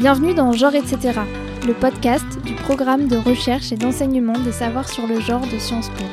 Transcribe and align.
Bienvenue 0.00 0.32
dans 0.32 0.52
Genre 0.52 0.74
etc., 0.74 1.20
le 1.66 1.74
podcast 1.74 2.24
du 2.46 2.54
programme 2.54 3.06
de 3.06 3.18
recherche 3.18 3.70
et 3.70 3.76
d'enseignement 3.76 4.32
des 4.32 4.50
savoirs 4.50 4.88
sur 4.88 5.06
le 5.06 5.20
genre 5.20 5.46
de 5.46 5.58
Sciences 5.58 5.90
Po. 5.90 6.04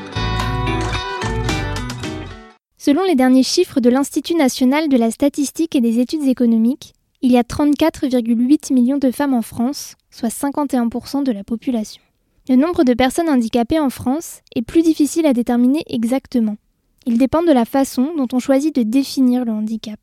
Selon 2.78 3.06
les 3.06 3.16
derniers 3.16 3.44
chiffres 3.44 3.80
de 3.80 3.90
l'Institut 3.90 4.36
national 4.36 4.90
de 4.90 4.98
la 4.98 5.10
statistique 5.10 5.74
et 5.74 5.80
des 5.80 6.00
études 6.00 6.28
économiques, 6.28 6.96
il 7.22 7.32
y 7.32 7.38
a 7.38 7.44
34,8 7.44 8.74
millions 8.74 8.98
de 8.98 9.10
femmes 9.10 9.34
en 9.34 9.42
France, 9.42 9.96
soit 10.12 10.28
51% 10.28 11.24
de 11.24 11.32
la 11.32 11.46
population. 11.46 12.02
Le 12.50 12.58
nombre 12.58 12.84
de 12.84 12.94
personnes 12.94 13.30
handicapées 13.30 13.80
en 13.80 13.90
France 13.90 14.42
est 14.54 14.64
plus 14.64 14.82
difficile 14.82 15.26
à 15.26 15.32
déterminer 15.32 15.84
exactement. 15.88 16.58
Il 17.06 17.18
dépend 17.18 17.42
de 17.42 17.54
la 17.54 17.64
façon 17.64 18.12
dont 18.18 18.28
on 18.34 18.40
choisit 18.40 18.76
de 18.76 18.84
définir 18.84 19.46
le 19.46 19.54
handicap. 19.54 19.98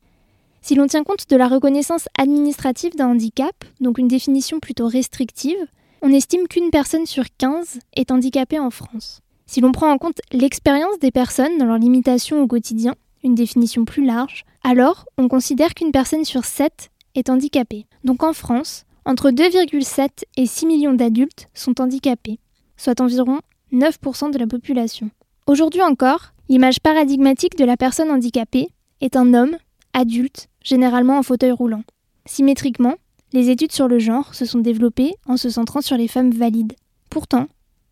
Si 0.65 0.73
l'on 0.73 0.87
tient 0.87 1.03
compte 1.03 1.29
de 1.29 1.35
la 1.35 1.47
reconnaissance 1.47 2.09
administrative 2.17 2.95
d'un 2.95 3.09
handicap, 3.09 3.53
donc 3.81 3.99
une 3.99 4.07
définition 4.07 4.59
plutôt 4.59 4.87
restrictive, 4.87 5.63
on 6.01 6.09
estime 6.09 6.47
qu'une 6.47 6.71
personne 6.71 7.05
sur 7.05 7.25
15 7.37 7.77
est 7.95 8.09
handicapée 8.09 8.57
en 8.57 8.71
France. 8.71 9.21
Si 9.45 9.61
l'on 9.61 9.71
prend 9.71 9.91
en 9.91 9.99
compte 9.99 10.21
l'expérience 10.31 10.97
des 10.99 11.11
personnes 11.11 11.59
dans 11.59 11.65
leurs 11.65 11.77
limitations 11.77 12.41
au 12.41 12.47
quotidien, 12.47 12.95
une 13.23 13.35
définition 13.35 13.85
plus 13.85 14.03
large, 14.03 14.43
alors 14.63 15.05
on 15.19 15.27
considère 15.27 15.75
qu'une 15.75 15.91
personne 15.91 16.25
sur 16.25 16.45
7 16.45 16.89
est 17.13 17.29
handicapée. 17.29 17.85
Donc 18.03 18.23
en 18.23 18.33
France, 18.33 18.85
entre 19.05 19.29
2,7 19.29 20.23
et 20.35 20.47
6 20.47 20.65
millions 20.65 20.93
d'adultes 20.93 21.47
sont 21.53 21.79
handicapés, 21.79 22.39
soit 22.75 23.01
environ 23.01 23.39
9% 23.71 24.31
de 24.31 24.39
la 24.39 24.47
population. 24.47 25.11
Aujourd'hui 25.45 25.83
encore, 25.83 26.33
l'image 26.49 26.79
paradigmatique 26.79 27.55
de 27.55 27.65
la 27.65 27.77
personne 27.77 28.09
handicapée 28.09 28.69
est 28.99 29.15
un 29.15 29.35
homme, 29.35 29.57
adulte, 29.93 30.47
généralement 30.65 31.17
en 31.17 31.23
fauteuil 31.23 31.51
roulant. 31.51 31.83
Symétriquement, 32.25 32.95
les 33.31 33.49
études 33.49 33.71
sur 33.71 33.87
le 33.87 33.99
genre 33.99 34.35
se 34.35 34.45
sont 34.45 34.59
développées 34.59 35.13
en 35.25 35.37
se 35.37 35.49
centrant 35.49 35.81
sur 35.81 35.95
les 35.95 36.09
femmes 36.09 36.31
valides. 36.31 36.73
Pourtant, 37.09 37.47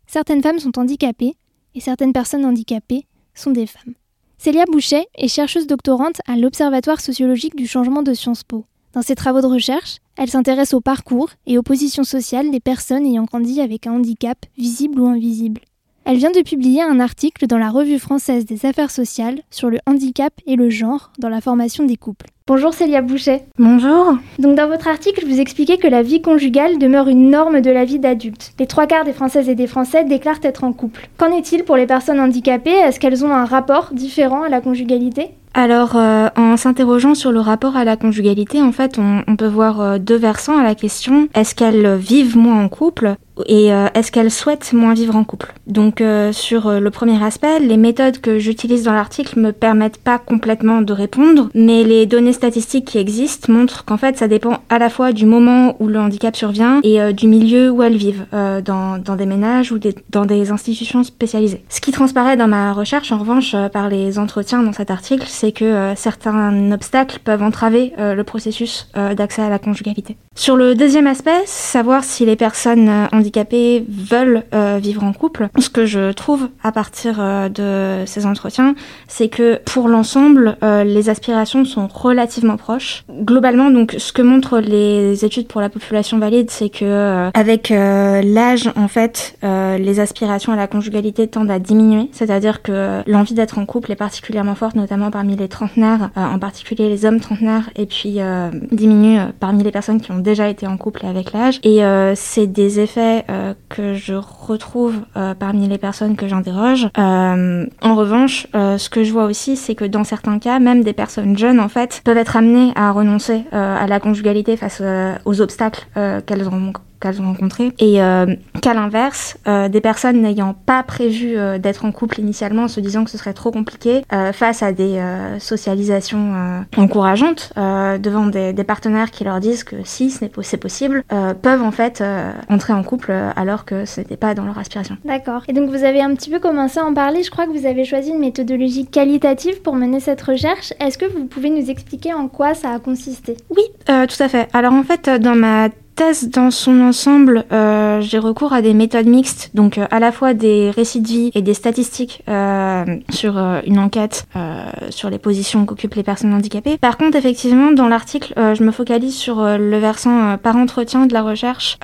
certaines 0.06 0.42
femmes 0.42 0.58
sont 0.58 0.78
handicapées 0.78 1.36
et 1.74 1.80
certaines 1.80 2.12
personnes 2.12 2.44
handicapées 2.44 3.06
sont 3.34 3.52
des 3.52 3.66
femmes. 3.66 3.94
Célia 4.38 4.64
Bouchet 4.66 5.06
est 5.14 5.28
chercheuse 5.28 5.66
doctorante 5.66 6.20
à 6.26 6.36
l'Observatoire 6.36 7.00
sociologique 7.00 7.56
du 7.56 7.66
changement 7.66 8.02
de 8.02 8.12
Sciences 8.12 8.44
Po. 8.44 8.66
Dans 8.92 9.02
ses 9.02 9.14
travaux 9.14 9.40
de 9.40 9.46
recherche, 9.46 9.98
elle 10.16 10.30
s'intéresse 10.30 10.74
au 10.74 10.80
parcours 10.80 11.30
et 11.46 11.58
aux 11.58 11.62
positions 11.62 12.04
sociales 12.04 12.50
des 12.50 12.60
personnes 12.60 13.06
ayant 13.06 13.24
grandi 13.24 13.60
avec 13.60 13.86
un 13.86 13.94
handicap 13.94 14.38
visible 14.56 15.00
ou 15.00 15.06
invisible. 15.06 15.62
Elle 16.06 16.18
vient 16.18 16.30
de 16.30 16.42
publier 16.42 16.82
un 16.82 17.00
article 17.00 17.46
dans 17.46 17.56
la 17.56 17.70
Revue 17.70 17.98
française 17.98 18.44
des 18.44 18.66
affaires 18.66 18.90
sociales 18.90 19.40
sur 19.50 19.70
le 19.70 19.78
handicap 19.86 20.34
et 20.46 20.54
le 20.54 20.68
genre 20.68 21.10
dans 21.18 21.30
la 21.30 21.40
formation 21.40 21.84
des 21.84 21.96
couples. 21.96 22.26
Bonjour 22.46 22.74
Célia 22.74 23.00
Bouchet. 23.00 23.44
Bonjour. 23.58 24.18
Donc 24.38 24.54
dans 24.54 24.68
votre 24.68 24.86
article, 24.86 25.24
vous 25.26 25.40
expliquez 25.40 25.78
que 25.78 25.88
la 25.88 26.02
vie 26.02 26.20
conjugale 26.20 26.76
demeure 26.76 27.08
une 27.08 27.30
norme 27.30 27.62
de 27.62 27.70
la 27.70 27.86
vie 27.86 28.00
d'adulte. 28.00 28.52
Les 28.58 28.66
trois 28.66 28.86
quarts 28.86 29.06
des 29.06 29.14
Françaises 29.14 29.48
et 29.48 29.54
des 29.54 29.66
Français 29.66 30.04
déclarent 30.04 30.40
être 30.42 30.64
en 30.64 30.74
couple. 30.74 31.08
Qu'en 31.16 31.34
est-il 31.34 31.64
pour 31.64 31.76
les 31.76 31.86
personnes 31.86 32.20
handicapées? 32.20 32.70
Est-ce 32.70 33.00
qu'elles 33.00 33.24
ont 33.24 33.32
un 33.32 33.46
rapport 33.46 33.88
différent 33.94 34.42
à 34.42 34.50
la 34.50 34.60
conjugalité? 34.60 35.30
Alors, 35.54 35.96
euh, 35.96 36.28
en 36.36 36.56
s'interrogeant 36.58 37.14
sur 37.14 37.32
le 37.32 37.40
rapport 37.40 37.76
à 37.76 37.84
la 37.84 37.96
conjugalité, 37.96 38.60
en 38.60 38.72
fait, 38.72 38.98
on, 38.98 39.36
peut 39.36 39.46
voir 39.46 39.80
euh, 39.80 39.98
deux 39.98 40.16
versants 40.16 40.58
à 40.58 40.64
la 40.64 40.74
question. 40.74 41.28
Est-ce 41.32 41.54
qu'elles 41.54 41.94
vivent 41.96 42.36
moins 42.36 42.62
en 42.62 42.68
couple? 42.68 43.14
Et 43.46 43.72
euh, 43.72 43.88
est-ce 43.94 44.12
qu'elles 44.12 44.30
souhaitent 44.30 44.72
moins 44.72 44.94
vivre 44.94 45.16
en 45.16 45.24
couple? 45.24 45.54
Donc 45.66 46.02
sur 46.32 46.70
le 46.70 46.90
premier 46.90 47.22
aspect, 47.22 47.58
les 47.58 47.76
méthodes 47.76 48.20
que 48.20 48.38
j'utilise 48.38 48.84
dans 48.84 48.92
l'article 48.92 49.38
me 49.38 49.52
permettent 49.52 49.98
pas 49.98 50.18
complètement 50.18 50.82
de 50.82 50.92
répondre, 50.92 51.48
mais 51.54 51.84
les 51.84 52.06
données 52.06 52.32
statistiques 52.32 52.84
qui 52.84 52.98
existent 52.98 53.52
montrent 53.52 53.84
qu'en 53.84 53.96
fait 53.96 54.18
ça 54.18 54.28
dépend 54.28 54.58
à 54.68 54.78
la 54.78 54.90
fois 54.90 55.12
du 55.12 55.26
moment 55.26 55.74
où 55.80 55.88
le 55.88 55.98
handicap 55.98 56.36
survient 56.36 56.80
et 56.82 57.12
du 57.12 57.26
milieu 57.26 57.70
où 57.70 57.82
elles 57.82 57.96
vivent, 57.96 58.26
dans, 58.32 58.98
dans, 58.98 59.16
des 59.16 59.26
ménages 59.26 59.72
ou 59.72 59.78
dans 60.10 60.26
des 60.26 60.50
institutions 60.50 61.02
spécialisées. 61.02 61.64
Ce 61.68 61.80
qui 61.80 61.92
transparaît 61.92 62.36
dans 62.36 62.48
ma 62.48 62.72
recherche 62.72 63.10
en 63.10 63.18
revanche 63.18 63.56
par 63.72 63.88
les 63.88 64.18
entretiens 64.18 64.62
dans 64.62 64.72
cet 64.72 64.90
article, 64.90 65.26
c'est 65.28 65.52
que 65.52 65.64
euh, 65.64 65.94
certains 65.94 66.72
obstacles 66.72 67.18
peuvent 67.22 67.42
entraver 67.42 67.92
euh, 67.98 68.14
le 68.14 68.24
processus 68.24 68.88
euh, 68.96 69.14
d'accès 69.14 69.42
à 69.42 69.48
la 69.48 69.58
conjugalité. 69.58 70.16
Sur 70.34 70.56
le 70.56 70.74
deuxième 70.74 71.06
aspect, 71.06 71.42
savoir 71.46 72.04
si 72.04 72.26
les 72.26 72.36
personnes 72.36 72.90
handicapées 73.12 73.84
veulent 73.88 74.42
vivre 74.80 75.04
en 75.04 75.12
couple, 75.12 75.48
ce 75.58 75.68
que 75.68 75.86
je 75.86 76.12
trouve 76.12 76.48
à 76.62 76.72
partir 76.72 77.18
de 77.50 78.04
ces 78.06 78.26
entretiens, 78.26 78.74
c'est 79.06 79.28
que 79.28 79.60
pour 79.64 79.88
l'ensemble, 79.88 80.56
les 80.62 81.08
aspirations 81.08 81.64
sont 81.64 81.86
relativement 81.86 82.56
proches. 82.56 83.04
Globalement, 83.22 83.70
donc, 83.70 83.94
ce 83.96 84.12
que 84.12 84.22
montrent 84.22 84.58
les 84.58 85.24
études 85.24 85.46
pour 85.46 85.60
la 85.60 85.68
population 85.68 86.18
valide, 86.18 86.50
c'est 86.50 86.68
que 86.68 87.30
avec 87.32 87.70
l'âge, 87.70 88.70
en 88.76 88.88
fait, 88.88 89.38
les 89.42 90.00
aspirations 90.00 90.52
à 90.52 90.56
la 90.56 90.66
conjugalité 90.66 91.28
tendent 91.28 91.50
à 91.50 91.58
diminuer, 91.58 92.08
c'est-à-dire 92.12 92.62
que 92.62 93.02
l'envie 93.06 93.34
d'être 93.34 93.58
en 93.58 93.66
couple 93.66 93.92
est 93.92 93.96
particulièrement 93.96 94.54
forte, 94.54 94.76
notamment 94.76 95.10
parmi 95.10 95.36
les 95.36 95.48
trentenaires, 95.48 96.10
euh, 96.16 96.24
en 96.24 96.38
particulier 96.38 96.88
les 96.88 97.04
hommes 97.04 97.20
trentenaires, 97.20 97.70
et 97.76 97.86
puis 97.86 98.16
euh, 98.18 98.50
diminue 98.72 99.18
euh, 99.18 99.26
parmi 99.38 99.62
les 99.62 99.70
personnes 99.70 100.00
qui 100.00 100.12
ont 100.12 100.18
déjà 100.24 100.48
été 100.48 100.66
en 100.66 100.76
couple 100.76 101.06
avec 101.06 101.32
l'âge. 101.32 101.60
Et 101.62 101.80
c'est 102.16 102.48
des 102.48 102.80
effets 102.80 103.24
que 103.68 103.94
je 103.94 104.14
retrouve 104.14 104.96
parmi 105.38 105.68
les 105.68 105.78
personnes 105.78 106.16
que 106.16 106.26
j'interroge. 106.26 106.88
en 106.96 107.94
revanche, 107.94 108.48
ce 108.52 108.88
que 108.88 109.04
je 109.04 109.12
vois 109.12 109.26
aussi, 109.26 109.56
c'est 109.56 109.74
que 109.74 109.84
dans 109.84 110.04
certains 110.04 110.38
cas, 110.38 110.58
même 110.58 110.82
des 110.82 110.92
personnes 110.92 111.38
jeunes, 111.38 111.60
en 111.60 111.68
fait, 111.68 112.00
peuvent 112.04 112.18
être 112.18 112.36
amenées 112.36 112.72
à 112.74 112.90
renoncer 112.90 113.44
à 113.52 113.86
la 113.86 114.00
conjugalité 114.00 114.56
face 114.56 114.82
aux 115.24 115.40
obstacles 115.40 115.86
qu'elles 116.26 116.48
ont 116.48 116.72
qu'elles 117.04 117.20
ont 117.20 117.26
rencontrées. 117.26 117.72
Et 117.78 118.02
euh, 118.02 118.34
qu'à 118.62 118.74
l'inverse, 118.74 119.36
euh, 119.46 119.68
des 119.68 119.80
personnes 119.80 120.22
n'ayant 120.22 120.54
pas 120.54 120.82
prévu 120.82 121.36
euh, 121.36 121.58
d'être 121.58 121.84
en 121.84 121.92
couple 121.92 122.20
initialement, 122.20 122.64
en 122.64 122.68
se 122.68 122.80
disant 122.80 123.04
que 123.04 123.10
ce 123.10 123.18
serait 123.18 123.34
trop 123.34 123.50
compliqué, 123.50 124.02
face 124.32 124.62
à 124.62 124.72
des 124.72 125.00
socialisations 125.38 126.64
encourageantes 126.76 127.52
devant 127.56 128.26
des, 128.26 128.52
des, 128.52 128.64
partenaires 128.64 129.10
qui 129.10 129.24
leur 129.24 129.40
disent 129.40 129.64
que 129.64 129.76
si 129.84 130.10
c'est 130.10 130.28
possible, 130.56 131.04
peuvent 131.42 131.62
en 131.62 131.70
fait 131.70 132.02
entrer 132.48 132.72
en 132.72 132.82
couple 132.82 133.12
alors 133.36 133.64
que 133.64 133.84
ce 133.84 134.00
n'était 134.00 134.16
pas 134.16 134.34
dans 134.34 134.44
leur 134.44 134.58
aspiration. 134.58 134.96
D'accord. 135.04 135.42
Et 135.48 135.52
donc 135.52 135.68
vous 135.70 135.84
avez 135.84 136.00
un 136.00 136.14
petit 136.14 136.30
peu 136.30 136.38
commencé 136.38 136.78
à 136.78 136.84
en 136.84 136.94
parler. 136.94 137.22
Je 137.22 137.30
crois 137.30 137.46
que 137.46 137.50
vous 137.50 137.66
avez 137.66 137.84
choisi 137.84 138.10
une 138.10 138.20
méthodologie 138.20 138.86
qualitative 138.86 139.60
pour 139.62 139.74
mener 139.74 140.00
cette 140.00 140.22
recherche. 140.22 140.72
Est-ce 140.80 140.98
que 140.98 141.06
vous 141.06 141.26
pouvez 141.26 141.50
nous 141.50 141.70
expliquer 141.70 142.14
en 142.14 142.28
quoi 142.28 142.54
ça 142.54 142.70
a 142.70 142.78
consisté? 142.78 143.36
Oui, 143.50 143.62
tout 143.86 144.22
à 144.22 144.28
fait. 144.28 144.48
Alors 144.52 144.72
en 144.72 144.84
fait, 144.84 145.10
dans 145.20 145.34
ma 145.34 145.68
thèse 145.94 146.28
dans 146.28 146.50
son 146.50 146.80
ensemble, 146.80 147.44
euh, 147.52 148.00
j'ai 148.00 148.18
recours 148.18 148.52
à 148.52 148.62
des 148.62 148.74
méthodes 148.74 149.06
mixtes, 149.06 149.50
donc 149.54 149.78
euh, 149.78 149.86
à 149.90 150.00
la 150.00 150.12
fois 150.12 150.34
des 150.34 150.70
récits 150.70 151.00
de 151.00 151.08
vie 151.08 151.30
et 151.34 151.42
des 151.42 151.54
statistiques 151.54 152.22
euh, 152.28 152.84
sur 153.10 153.38
euh, 153.38 153.60
une 153.66 153.78
enquête 153.78 154.26
euh, 154.36 154.64
sur 154.90 155.10
les 155.10 155.18
positions 155.18 155.64
qu'occupent 155.66 155.94
les 155.94 156.02
personnes 156.02 156.34
handicapées. 156.34 156.78
Par 156.78 156.96
contre, 156.96 157.16
effectivement, 157.16 157.72
dans 157.72 157.88
l'article, 157.88 158.34
je 158.36 158.62
me 158.62 158.70
focalise 158.70 159.14
sur 159.14 159.42
le 159.42 159.78
versant 159.78 160.36
par 160.38 160.56
entretien 160.56 161.06
de 161.06 161.12
la 161.12 161.22
recherche. 161.22 161.78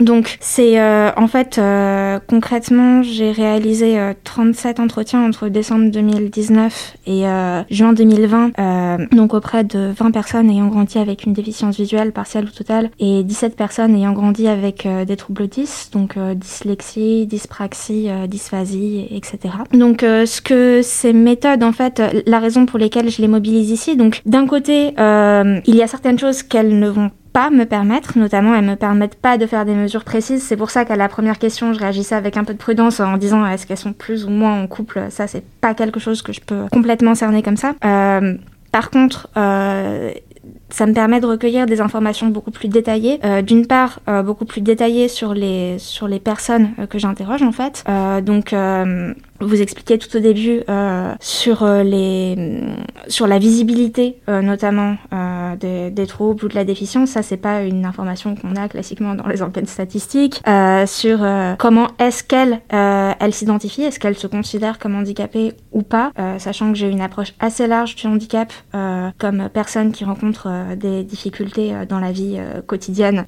donc, 0.00 0.36
c'est 0.40 0.80
en 0.80 1.26
fait 1.26 1.60
concrètement, 2.26 3.02
j'ai 3.02 3.32
réalisé 3.32 3.98
37 4.24 4.80
entretiens 4.80 5.24
entre 5.24 5.48
décembre 5.48 5.90
2019 5.90 6.96
et 7.06 7.24
juin 7.70 7.92
2020, 7.92 9.08
donc 9.12 9.34
auprès 9.34 9.64
de 9.64 9.92
20 9.96 10.10
personnes 10.10 10.50
ayant 10.50 10.68
grandi 10.68 10.98
avec 10.98 11.24
une 11.24 11.32
déficience 11.32 11.76
visuelle 11.76 12.12
partielle 12.12 12.44
ou 12.44 12.50
totale 12.50 12.90
et 12.98 13.13
17 13.22 13.56
personnes 13.56 13.94
ayant 13.94 14.12
grandi 14.12 14.48
avec 14.48 14.86
euh, 14.86 15.04
des 15.04 15.16
troubles 15.16 15.48
10, 15.48 15.90
donc 15.92 16.16
euh, 16.16 16.34
dyslexie, 16.34 17.26
dyspraxie, 17.26 18.08
euh, 18.08 18.26
dysphasie, 18.26 19.06
etc. 19.10 19.54
Donc 19.72 20.00
ce 20.00 20.40
que 20.40 20.80
ces 20.82 21.12
méthodes, 21.12 21.62
en 21.62 21.72
fait, 21.72 22.02
la 22.26 22.38
raison 22.38 22.66
pour 22.66 22.78
lesquelles 22.78 23.10
je 23.10 23.20
les 23.20 23.28
mobilise 23.28 23.70
ici, 23.70 23.96
donc 23.96 24.22
d'un 24.26 24.46
côté, 24.46 24.94
il 24.96 25.76
y 25.76 25.82
a 25.82 25.86
certaines 25.86 26.18
choses 26.18 26.42
qu'elles 26.42 26.78
ne 26.78 26.88
vont 26.88 27.10
pas 27.32 27.50
me 27.50 27.64
permettre, 27.64 28.16
notamment 28.16 28.54
elles 28.54 28.64
me 28.64 28.76
permettent 28.76 29.16
pas 29.16 29.38
de 29.38 29.46
faire 29.46 29.64
des 29.64 29.74
mesures 29.74 30.04
précises. 30.04 30.42
C'est 30.42 30.56
pour 30.56 30.70
ça 30.70 30.84
qu'à 30.84 30.96
la 30.96 31.08
première 31.08 31.38
question, 31.38 31.72
je 31.72 31.80
réagissais 31.80 32.14
avec 32.14 32.36
un 32.36 32.44
peu 32.44 32.52
de 32.52 32.58
prudence 32.58 33.00
en 33.00 33.16
disant 33.16 33.44
est-ce 33.46 33.66
qu'elles 33.66 33.76
sont 33.76 33.92
plus 33.92 34.24
ou 34.24 34.30
moins 34.30 34.62
en 34.62 34.66
couple? 34.66 35.06
Ça, 35.10 35.26
c'est 35.26 35.44
pas 35.60 35.74
quelque 35.74 36.00
chose 36.00 36.22
que 36.22 36.32
je 36.32 36.40
peux 36.40 36.66
complètement 36.70 37.14
cerner 37.14 37.42
comme 37.42 37.56
ça. 37.56 37.74
par 38.72 38.90
contre, 38.90 39.28
ça 40.70 40.86
me 40.86 40.92
permet 40.92 41.20
de 41.20 41.26
recueillir 41.26 41.66
des 41.66 41.80
informations 41.80 42.28
beaucoup 42.28 42.50
plus 42.50 42.68
détaillées. 42.68 43.20
Euh, 43.24 43.42
D'une 43.42 43.66
part, 43.66 44.00
euh, 44.08 44.22
beaucoup 44.22 44.44
plus 44.44 44.60
détaillées 44.60 45.08
sur 45.08 45.34
les, 45.34 45.78
sur 45.78 46.08
les 46.08 46.20
personnes 46.20 46.70
euh, 46.78 46.86
que 46.86 46.98
j'interroge 46.98 47.42
en 47.42 47.52
fait. 47.52 47.84
Euh, 47.88 48.20
donc 48.20 48.54
vous 49.40 49.60
expliquez 49.60 49.98
tout 49.98 50.16
au 50.16 50.20
début 50.20 50.62
euh, 50.68 51.14
sur 51.20 51.66
les 51.66 52.62
sur 53.08 53.26
la 53.26 53.38
visibilité 53.38 54.18
notamment 54.28 54.96
euh, 55.12 55.56
des, 55.56 55.90
des, 55.90 56.06
troubles 56.06 56.44
ou 56.44 56.48
de 56.48 56.54
la 56.54 56.64
déficience. 56.64 57.10
Ça 57.10 57.22
c'est 57.22 57.36
pas 57.36 57.62
une 57.62 57.84
information 57.84 58.34
qu'on 58.36 58.56
a 58.56 58.68
classiquement 58.68 59.14
dans 59.14 59.26
les 59.26 59.42
enquêtes 59.42 59.68
statistiques. 59.68 60.42
Sur 60.86 61.18
comment 61.58 61.88
est-ce 61.98 62.24
qu'elle 62.24 62.60
elle 62.70 63.34
s'identifie 63.34 63.82
est-ce 63.82 63.98
qu'elle 63.98 64.16
se 64.16 64.26
considère 64.26 64.78
comme 64.78 64.94
handicapée 64.94 65.52
ou 65.72 65.82
pas 65.82 66.12
sachant 66.38 66.72
que 66.72 66.78
j'ai 66.78 66.88
une 66.88 67.00
approche 67.00 67.34
assez 67.40 67.66
large 67.66 67.96
du 67.96 68.06
handicap 68.06 68.52
comme 69.18 69.48
personne 69.52 69.92
qui 69.92 70.04
rencontre 70.04 70.74
des 70.76 71.04
difficultés 71.04 71.72
dans 71.88 72.00
la 72.00 72.12
vie 72.12 72.38
quotidienne 72.66 73.26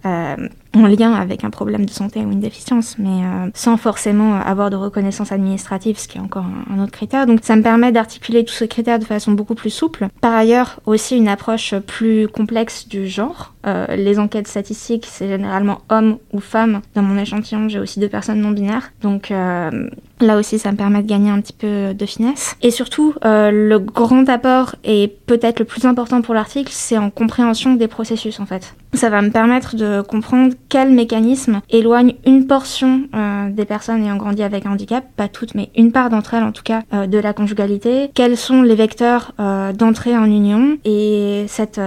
en 0.77 0.87
lien 0.87 1.15
avec 1.15 1.45
un 1.45 1.51
problème 1.51 1.87
de 1.87 1.91
santé 1.91 2.21
ou 2.21 2.31
une 2.31 2.41
déficience, 2.41 2.97
mais 2.99 3.25
euh, 3.25 3.51
sans 3.55 3.77
forcément 3.77 4.35
avoir 4.35 4.71
de 4.71 4.77
reconnaissance 4.77 5.33
administrative, 5.33 5.99
ce 5.99 6.07
qui 6.07 6.19
est 6.19 6.21
encore 6.21 6.45
un, 6.71 6.83
autre 6.83 6.93
critère. 6.93 7.27
Donc 7.27 7.41
ça 7.43 7.57
me 7.57 7.63
permet 7.63 7.93
d'articuler 7.93 8.45
tous 8.45 8.55
ces 8.55 8.69
critères 8.69 8.99
de 8.99 9.05
façon 9.05 9.33
beaucoup 9.33 9.55
plus 9.55 9.71
souple. 9.71 10.09
Par 10.21 10.35
ailleurs, 10.35 10.81
aussi 10.87 11.17
une 11.17 11.29
approche 11.29 11.75
plus 11.87 12.29
complexe 12.29 12.89
du 12.89 13.09
genre. 13.09 13.55
Euh, 13.67 13.97
les 13.97 14.19
enquêtes 14.19 14.49
statistiques, 14.49 15.07
c'est 15.11 15.29
généralement 15.29 15.81
homme 15.89 16.19
ou 16.33 16.41
femme. 16.41 16.83
Dans 16.95 17.03
mon 17.03 17.19
échantillon, 17.19 17.69
j'ai 17.69 17.79
aussi 17.79 17.99
deux 17.99 18.09
personnes 18.09 18.41
non 18.41 18.51
binaires. 18.51 18.93
Donc 19.03 19.31
euh, 19.31 19.89
Là 20.21 20.39
aussi, 20.39 20.59
ça 20.59 20.73
me 20.73 20.79
permet 20.79 21.03
de 21.03 21.07
gagner 21.07 21.29
un 21.29 21.43
petit 21.43 21.53
peu 21.53 21.93
de 21.93 22.07
finesse. 22.07 22.57
Et 22.63 22.71
surtout, 22.71 23.15
le 23.23 23.77
grand 23.77 24.27
apport 24.31 24.75
et 24.83 25.15
peut-être 25.27 25.59
le 25.59 25.67
plus 25.67 25.85
important 25.85 26.23
pour 26.23 26.33
l'article, 26.33 26.71
c'est 26.73 26.97
en 26.97 27.11
compréhension 27.11 27.75
des 27.75 27.87
processus 27.87 28.41
en 28.41 28.47
fait. 28.47 28.75
Ça 28.95 29.11
va 29.11 29.21
me 29.21 29.31
permettre 29.31 29.77
de 29.77 30.01
comprendre 30.01 30.55
quels 30.69 30.93
mécanismes 30.93 31.61
éloignent 31.71 32.15
une 32.27 32.47
portion 32.47 33.09
euh, 33.15 33.51
des 33.51 33.65
personnes 33.65 34.03
ayant 34.05 34.17
grandi 34.17 34.43
avec 34.43 34.67
un 34.67 34.73
handicap, 34.73 35.05
pas 35.17 35.29
toutes, 35.29 35.55
mais 35.55 35.71
une 35.77 35.93
part 35.93 36.11
d'entre 36.11 36.35
elles 36.35 36.43
en 36.43 36.53
tout 36.53 36.63
cas, 36.63 36.83
euh, 36.93 37.07
de 37.07 37.19
la 37.19 37.33
conjugalité. 37.33 38.11
Quels 38.15 38.37
sont 38.37 38.63
les 38.63 38.75
vecteurs 38.75 39.33
d'entrée 39.39 40.17
en 40.17 40.25
union? 40.25 40.79
Et 40.85 41.45
cette, 41.49 41.81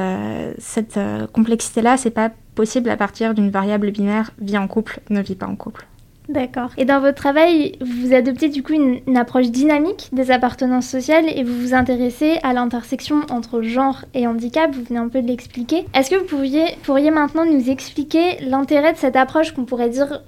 cette 0.58 1.00
complexité-là, 1.34 1.98
c'est 1.98 2.10
pas 2.12 2.30
possible 2.56 2.90
à 2.90 2.98
partir 2.98 3.34
d'une 3.34 3.50
variable 3.50 3.92
binaire 3.92 4.32
vie 4.40 4.58
en 4.58 4.68
couple, 4.68 5.00
ne 5.10 5.22
vit 5.22 5.36
pas 5.36 5.48
en 5.48 5.56
couple. 5.56 5.88
D'accord. 6.30 6.70
Et 6.78 6.86
dans 6.86 7.00
votre 7.00 7.16
travail, 7.16 7.76
vous 7.82 8.14
adoptez 8.14 8.50
du 8.50 8.62
coup 8.62 8.74
une, 8.74 9.18
approche 9.18 9.50
dynamique 9.50 10.10
des 10.12 10.30
appartenances 10.30 10.88
sociales 10.88 11.26
et 11.28 11.44
vous 11.44 11.60
vous 11.60 11.74
intéressez 11.74 12.38
à 12.44 12.54
l'intersection 12.54 13.22
entre 13.32 13.64
genre 13.64 14.06
et 14.14 14.28
handicap. 14.28 14.72
Vous 14.72 14.84
venez 14.84 15.00
un 15.00 15.10
peu 15.10 15.24
de 15.24 15.28
l'expliquer. 15.28 15.86
Est-ce 15.96 16.12
que 16.12 16.16
vous 16.16 16.26
pourriez, 16.26 16.66
pourriez 16.84 17.10
maintenant 17.10 17.46
nous 17.46 17.70
expliquer 17.70 18.38
l'intérêt 18.42 18.94
de 18.94 18.98
cette 18.98 19.16
approche 19.16 19.54
qu'on 19.54 19.66
pourrait 19.66 19.90
dire 19.90 20.22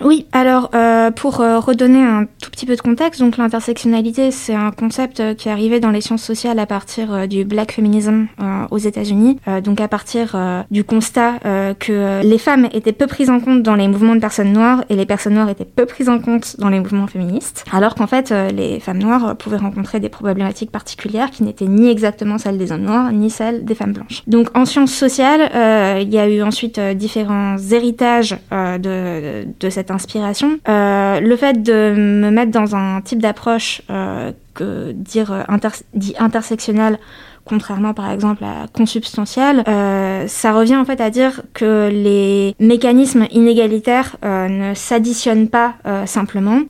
Oui, 0.00 0.26
alors 0.32 0.70
euh, 0.74 1.10
pour 1.10 1.40
euh, 1.40 1.58
redonner 1.58 2.02
un 2.02 2.26
tout 2.40 2.50
petit 2.50 2.66
peu 2.66 2.76
de 2.76 2.80
contexte, 2.80 3.20
donc 3.20 3.38
l'intersectionnalité, 3.38 4.30
c'est 4.30 4.54
un 4.54 4.70
concept 4.70 5.20
euh, 5.20 5.34
qui 5.34 5.48
est 5.48 5.52
arrivé 5.52 5.80
dans 5.80 5.90
les 5.90 6.00
sciences 6.00 6.22
sociales 6.22 6.58
à 6.58 6.66
partir 6.66 7.26
du 7.26 7.44
black 7.44 7.72
feminism 7.72 8.26
aux 8.70 8.78
États-Unis, 8.78 9.38
donc 9.62 9.80
à 9.80 9.88
partir 9.88 10.36
du 10.70 10.84
constat 10.84 11.38
que 11.78 12.22
les 12.22 12.38
femmes 12.38 12.68
étaient 12.72 12.92
peu 12.92 13.06
prises 13.06 13.30
en 13.30 13.40
compte 13.40 13.62
dans 13.62 13.74
les 13.74 13.88
mouvements 13.88 14.14
de 14.14 14.20
personnes 14.20 14.52
noires 14.52 14.84
et 14.88 14.96
les 14.96 15.06
personnes 15.06 15.34
noires 15.34 15.48
étaient 15.48 15.64
peu 15.64 15.86
prises 15.86 16.08
en 16.08 16.18
compte 16.18 16.56
dans 16.58 16.68
les 16.68 16.80
mouvements 16.80 17.06
féministes, 17.06 17.64
alors 17.72 17.94
qu'en 17.94 18.06
fait 18.06 18.30
les 18.30 18.80
femmes 18.80 18.98
noires 18.98 19.36
pouvaient 19.36 19.56
rencontrer 19.56 20.00
des 20.00 20.08
problématiques 20.08 20.70
particulières 20.70 21.30
qui 21.30 21.42
n'étaient 21.42 21.66
ni 21.66 21.88
exactement 21.88 22.38
celles 22.38 22.58
des 22.58 22.72
hommes 22.72 22.82
noirs 22.82 23.12
ni 23.12 23.30
celles 23.30 23.64
des 23.64 23.74
femmes 23.74 23.92
blanches. 23.92 24.22
Donc 24.26 24.56
en 24.56 24.64
sciences 24.64 24.92
sociales, 24.92 25.50
il 26.00 26.12
y 26.12 26.18
a 26.18 26.28
eu 26.28 26.42
ensuite 26.42 26.78
différents 26.80 27.56
héritages 27.58 28.36
de 28.50 28.97
de, 29.60 29.70
cette 29.70 29.90
inspiration. 29.90 30.58
Euh, 30.68 31.20
le 31.20 31.36
fait 31.36 31.62
de 31.62 31.94
me 31.96 32.30
mettre 32.30 32.50
dans 32.50 32.74
un 32.74 33.00
type 33.00 33.20
d'approche 33.20 33.82
euh, 33.90 34.32
que 34.54 34.92
dire 34.92 35.32
euh, 35.32 35.42
dit 35.94 36.14
intersectionnel 36.18 36.98
contrairement 37.44 37.94
par 37.94 38.10
exemple 38.10 38.44
à 38.44 38.66
consubstantiel, 38.70 39.64
ça 40.26 40.52
revient 40.52 40.76
en 40.76 40.84
fait 40.84 41.00
à 41.00 41.08
dire 41.08 41.40
que 41.54 41.88
les 41.90 42.54
mécanismes 42.60 43.26
inégalitaires 43.30 44.16
ne 44.22 44.74
s'additionnent 44.74 45.48
pas 45.48 45.72
simplement. 46.04 46.60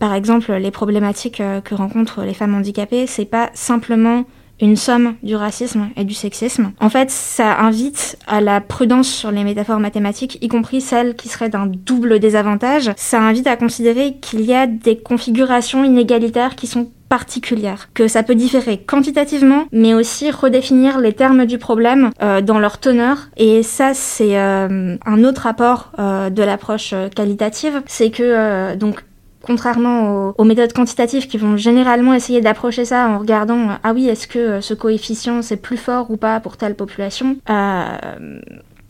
par 0.00 0.12
exemple, 0.12 0.52
les 0.52 0.72
problématiques 0.72 1.40
que 1.64 1.74
rencontrent 1.76 2.22
les 2.22 2.34
femmes 2.34 2.56
handicapées, 2.56 3.06
c'est 3.06 3.26
pas 3.26 3.50
simplement 3.54 4.24
une 4.64 4.76
somme 4.76 5.14
du 5.22 5.36
racisme 5.36 5.90
et 5.96 6.04
du 6.04 6.14
sexisme. 6.14 6.72
En 6.80 6.88
fait, 6.88 7.10
ça 7.10 7.58
invite 7.58 8.16
à 8.26 8.40
la 8.40 8.62
prudence 8.62 9.08
sur 9.08 9.30
les 9.30 9.44
métaphores 9.44 9.78
mathématiques, 9.78 10.38
y 10.40 10.48
compris 10.48 10.80
celles 10.80 11.16
qui 11.16 11.28
seraient 11.28 11.50
d'un 11.50 11.66
double 11.66 12.18
désavantage. 12.18 12.90
Ça 12.96 13.20
invite 13.20 13.46
à 13.46 13.56
considérer 13.56 14.16
qu'il 14.22 14.40
y 14.40 14.54
a 14.54 14.66
des 14.66 14.96
configurations 14.96 15.84
inégalitaires 15.84 16.56
qui 16.56 16.66
sont 16.66 16.90
particulières, 17.10 17.90
que 17.92 18.08
ça 18.08 18.22
peut 18.22 18.34
différer 18.34 18.78
quantitativement, 18.78 19.66
mais 19.70 19.92
aussi 19.92 20.30
redéfinir 20.30 20.98
les 20.98 21.12
termes 21.12 21.44
du 21.44 21.58
problème 21.58 22.10
euh, 22.22 22.40
dans 22.40 22.58
leur 22.58 22.78
teneur. 22.78 23.28
Et 23.36 23.62
ça, 23.62 23.92
c'est 23.92 24.38
euh, 24.38 24.96
un 25.04 25.24
autre 25.24 25.46
apport 25.46 25.92
euh, 25.98 26.30
de 26.30 26.42
l'approche 26.42 26.94
qualitative, 27.14 27.82
c'est 27.86 28.10
que 28.10 28.74
donc 28.76 29.04
contrairement 29.44 30.34
aux, 30.36 30.44
méthodes 30.44 30.72
quantitatives 30.72 31.26
qui 31.28 31.38
vont 31.38 31.56
généralement 31.56 32.14
essayer 32.14 32.40
d'approcher 32.40 32.84
ça 32.84 33.08
en 33.08 33.18
regardant 33.18 33.70
euh, 33.70 33.74
ah 33.82 33.92
oui 33.92 34.08
est-ce 34.08 34.26
que 34.26 34.38
euh, 34.38 34.60
ce 34.60 34.74
coefficient 34.74 35.42
c'est 35.42 35.56
plus 35.56 35.76
fort 35.76 36.10
ou 36.10 36.16
pas 36.16 36.40
pour 36.40 36.56
telle 36.56 36.74
population 36.74 37.36
euh, 37.48 38.40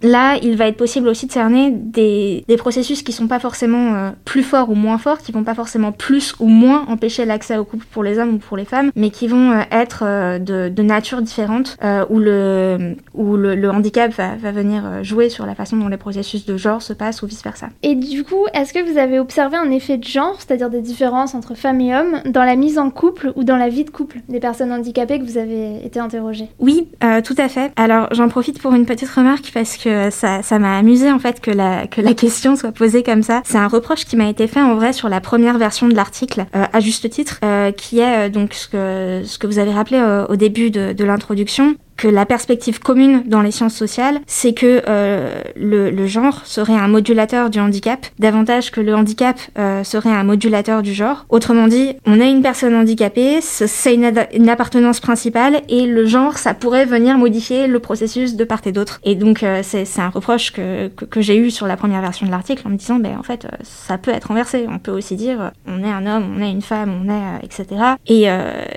Là, 0.04 0.36
il 0.42 0.56
va 0.56 0.68
être 0.68 0.76
possible 0.76 1.08
aussi 1.08 1.26
de 1.26 1.32
cerner 1.32 1.70
des, 1.70 2.44
processus 2.58 3.02
qui 3.02 3.12
sont 3.12 3.26
pas 3.26 3.38
forcément 3.40 3.94
euh, 3.94 4.10
plus 4.24 4.42
forts 4.42 4.70
ou 4.70 4.74
moins 4.74 4.98
forts, 4.98 5.18
qui 5.18 5.32
vont 5.32 5.44
pas 5.44 5.54
forcément 5.54 5.92
plus 5.92 6.34
ou 6.40 6.46
moins 6.46 6.84
empêcher 6.88 7.24
l'accès 7.24 7.56
au 7.56 7.64
couple 7.64 7.86
pour 7.90 8.02
les 8.02 8.18
hommes 8.18 8.34
ou 8.34 8.38
pour 8.38 8.56
les 8.56 8.66
femmes, 8.66 8.90
mais 8.96 9.10
qui 9.10 9.28
vont 9.28 9.52
euh, 9.52 9.62
être 9.70 10.04
euh, 10.06 10.38
de, 10.38 10.82
nature 10.82 11.22
différente, 11.22 11.78
où, 12.10 12.18
le, 12.18 12.96
où 13.14 13.36
le, 13.36 13.70
handicap 13.70 14.12
va, 14.12 14.36
va, 14.36 14.52
venir 14.52 15.02
jouer 15.02 15.30
sur 15.30 15.46
la 15.46 15.54
façon 15.54 15.78
dont 15.78 15.88
les 15.88 15.96
processus 15.96 16.44
de 16.44 16.58
genre 16.58 16.82
se 16.82 16.92
passent 16.92 17.22
ou 17.22 17.26
vice-versa. 17.26 17.68
Et 17.82 17.94
du 17.94 18.22
coup, 18.24 18.44
est-ce 18.52 18.74
que 18.74 18.90
vous 18.90 18.98
avez 18.98 19.18
observé 19.18 19.56
un 19.56 19.70
effet 19.70 19.96
de 19.96 20.04
genre, 20.04 20.36
c'est-à-dire 20.38 20.68
des 20.68 20.82
différences 20.82 21.34
entre 21.34 21.54
femmes 21.54 21.80
et 21.80 21.96
hommes, 21.96 22.20
dans 22.26 22.44
la 22.44 22.56
mise 22.56 22.78
en 22.78 22.90
couple 22.90 23.32
ou 23.36 23.44
dans 23.44 23.56
la 23.56 23.70
vie 23.70 23.84
de 23.84 23.90
couple 23.90 24.18
des 24.28 24.40
personnes 24.40 24.72
handicapées 24.72 25.18
que 25.18 25.24
vous 25.24 25.38
avez 25.38 25.84
été 25.84 25.98
interrogées? 25.98 26.48
Oui, 26.58 26.88
tout 27.24 27.36
à 27.38 27.48
fait. 27.48 27.72
Alors 27.76 28.08
j'en 28.12 28.28
profite 28.28 28.60
pour 28.60 28.74
une 28.74 28.84
petite 28.84 29.08
remarque 29.08 29.50
parce 29.54 29.78
que 29.78 29.93
ça, 30.10 30.58
m'a 30.58 30.78
amusé 30.78 31.10
en 31.10 31.18
fait 31.18 31.40
que 31.40 31.50
la, 31.50 31.86
que 31.86 32.00
la 32.00 32.14
question 32.24 32.56
soit 32.56 32.72
posée 32.72 33.02
comme 33.02 33.22
ça. 33.22 33.42
C'est 33.44 33.58
un 33.58 33.68
reproche 33.68 34.04
qui 34.04 34.16
m'a 34.16 34.28
été 34.28 34.46
fait 34.46 34.60
en 34.60 34.74
vrai 34.74 34.92
sur 34.92 35.08
la 35.08 35.20
première 35.20 35.58
version 35.58 35.88
de 35.88 35.94
l'article, 35.94 36.46
euh, 36.54 36.64
à 36.72 36.80
juste 36.80 37.08
titre, 37.10 37.38
euh, 37.44 37.72
qui 37.72 38.00
est 38.00 38.26
euh, 38.26 38.28
donc 38.28 38.54
ce 38.54 38.68
que, 38.68 39.46
vous 39.46 39.58
avez 39.58 39.72
rappelé 39.72 40.02
au 40.28 40.36
début 40.36 40.70
de 40.70 41.04
l'introduction, 41.04 41.76
que 41.96 42.08
la 42.08 42.26
perspective 42.26 42.80
commune 42.80 43.22
dans 43.26 43.42
les 43.42 43.50
sciences 43.50 43.74
sociales, 43.74 44.20
c'est 44.26 44.52
que 44.52 44.82
euh, 44.88 45.42
le, 45.56 45.90
le, 45.90 46.06
genre 46.06 46.44
serait 46.44 46.74
un 46.74 46.88
modulateur 46.88 47.50
du 47.50 47.60
handicap, 47.60 48.06
davantage 48.18 48.70
que 48.70 48.80
le 48.80 48.94
handicap 48.94 49.38
euh, 49.58 49.84
serait 49.84 50.10
un 50.10 50.24
modulateur 50.24 50.82
du 50.82 50.92
genre. 50.92 51.26
Autrement 51.28 51.68
dit, 51.68 51.94
on 52.06 52.20
est 52.20 52.30
une 52.30 52.42
personne 52.42 52.74
handicapée, 52.74 53.40
c'est 53.40 53.94
une, 53.94 54.12
une, 54.32 54.48
appartenance 54.48 55.00
principale, 55.00 55.62
et 55.68 55.86
le 55.86 56.04
genre, 56.06 56.38
ça 56.38 56.54
pourrait 56.54 56.84
venir 56.84 57.16
modifier 57.18 57.66
le 57.66 57.78
processus 57.78 58.36
de 58.36 58.44
part 58.44 58.60
et 58.66 58.72
d'autre. 58.72 59.00
Et 59.04 59.14
donc, 59.14 59.42
euh, 59.42 59.60
c'est 59.62 59.86
un 59.98 60.08
reproche 60.08 60.52
que, 60.52 60.88
que, 60.88 61.04
que 61.04 61.20
j'ai 61.20 61.36
eu 61.36 61.50
sur 61.50 61.66
la 61.66 61.76
première 61.76 62.00
version 62.00 62.26
de 62.26 62.30
l'article 62.30 62.62
en 62.66 62.70
me 62.70 62.76
disant, 62.76 62.96
ben 62.96 63.16
en 63.18 63.22
fait, 63.22 63.44
euh, 63.44 63.56
ça 63.62 63.98
peut 63.98 64.10
être 64.10 64.30
inversé. 64.30 64.66
On 64.68 64.78
peut 64.78 64.92
aussi 64.92 65.16
dire, 65.16 65.40
euh, 65.40 65.50
on 65.66 65.82
est 65.82 65.90
un 65.90 66.06
homme, 66.06 66.34
on 66.36 66.42
est 66.42 66.50
une 66.50 66.62
femme, 66.62 66.92
on 67.02 67.08
est, 67.08 67.44
etc. 67.44 67.66
Et, 68.06 68.26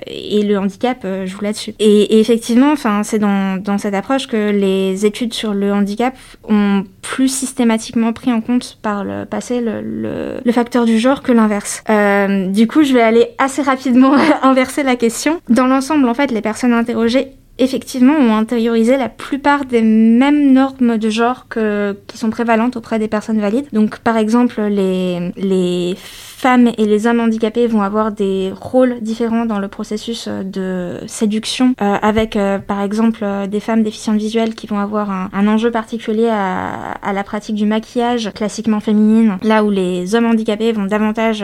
et 0.08 0.44
le 0.44 0.58
handicap 0.58 1.06
joue 1.26 1.42
là-dessus. 1.42 1.74
Et, 1.80 2.16
et 2.16 2.20
effectivement, 2.20 2.72
enfin, 2.72 3.04
c'est 3.08 3.20
dans, 3.20 3.78
cette 3.78 3.94
approche 3.94 4.28
que 4.28 4.52
les 4.52 5.06
études 5.06 5.34
sur 5.34 5.54
le 5.54 5.72
handicap 5.74 6.16
ont 6.48 6.84
plus 7.02 7.30
systématiquement 7.30 8.14
pris 8.14 8.32
en 8.32 8.42
compte 8.42 8.78
par 8.82 9.04
le 9.04 9.26
passé 9.26 9.62
le, 9.62 10.40
le, 10.44 10.52
facteur 10.52 10.86
du 10.86 11.00
genre 11.00 11.24
que 11.24 11.32
l'inverse. 11.32 11.84
Euh, 11.90 12.48
du 12.48 12.68
coup, 12.68 12.84
je 12.84 12.94
vais 12.94 13.02
aller 13.02 13.30
assez 13.38 13.62
rapidement 13.62 14.14
inverser 14.44 14.84
la 14.84 14.96
question. 14.96 15.40
Dans 15.50 15.68
l'ensemble, 15.68 16.08
en 16.08 16.14
fait, 16.14 16.32
les 16.32 16.42
personnes 16.42 16.74
interrogées 16.74 17.32
effectivement 17.60 18.14
ont 18.14 18.36
intériorisé 18.36 18.98
la 18.98 19.10
plupart 19.10 19.66
des 19.66 19.82
mêmes 19.82 20.54
normes 20.54 20.98
de 20.98 21.10
genre 21.10 21.48
que, 21.50 21.98
qui 22.08 22.18
sont 22.18 22.30
prévalentes 22.30 22.78
auprès 22.78 23.00
des 23.00 23.08
personnes 23.08 23.40
valides. 23.40 23.68
Donc 23.74 24.00
par 24.00 24.18
exemple 24.18 24.62
les, 24.62 25.32
les 25.38 25.96
femmes 26.38 26.70
et 26.78 26.86
les 26.86 27.08
hommes 27.08 27.20
handicapés 27.20 27.66
vont 27.66 27.82
avoir 27.82 28.12
des 28.12 28.54
rôles 28.56 28.98
différents 29.02 29.48
dans 29.48 29.58
le 29.58 29.68
processus 29.68 30.28
euh, 30.28 30.44
de 30.44 31.08
séduction, 31.08 31.74
euh, 31.82 31.98
avec 32.00 32.36
euh, 32.36 32.60
par 32.60 32.82
exemple 32.84 33.26
des 33.48 33.60
femmes 33.60 33.82
déficientes 33.82 34.18
visuelles 34.18 34.54
qui 34.54 34.68
vont 34.68 34.78
avoir 34.78 35.10
un, 35.10 35.48
enjeu 35.48 35.72
particulier 35.72 36.30
à, 36.30 36.92
à, 37.02 37.12
la 37.12 37.24
pratique 37.24 37.56
du 37.56 37.66
maquillage 37.66 38.32
classiquement 38.36 38.80
féminine, 38.80 39.40
là 39.42 39.64
où 39.64 39.72
les 39.72 40.14
hommes 40.14 40.28
handicapés 40.28 40.72
vont 40.74 40.86
davantage 40.86 41.44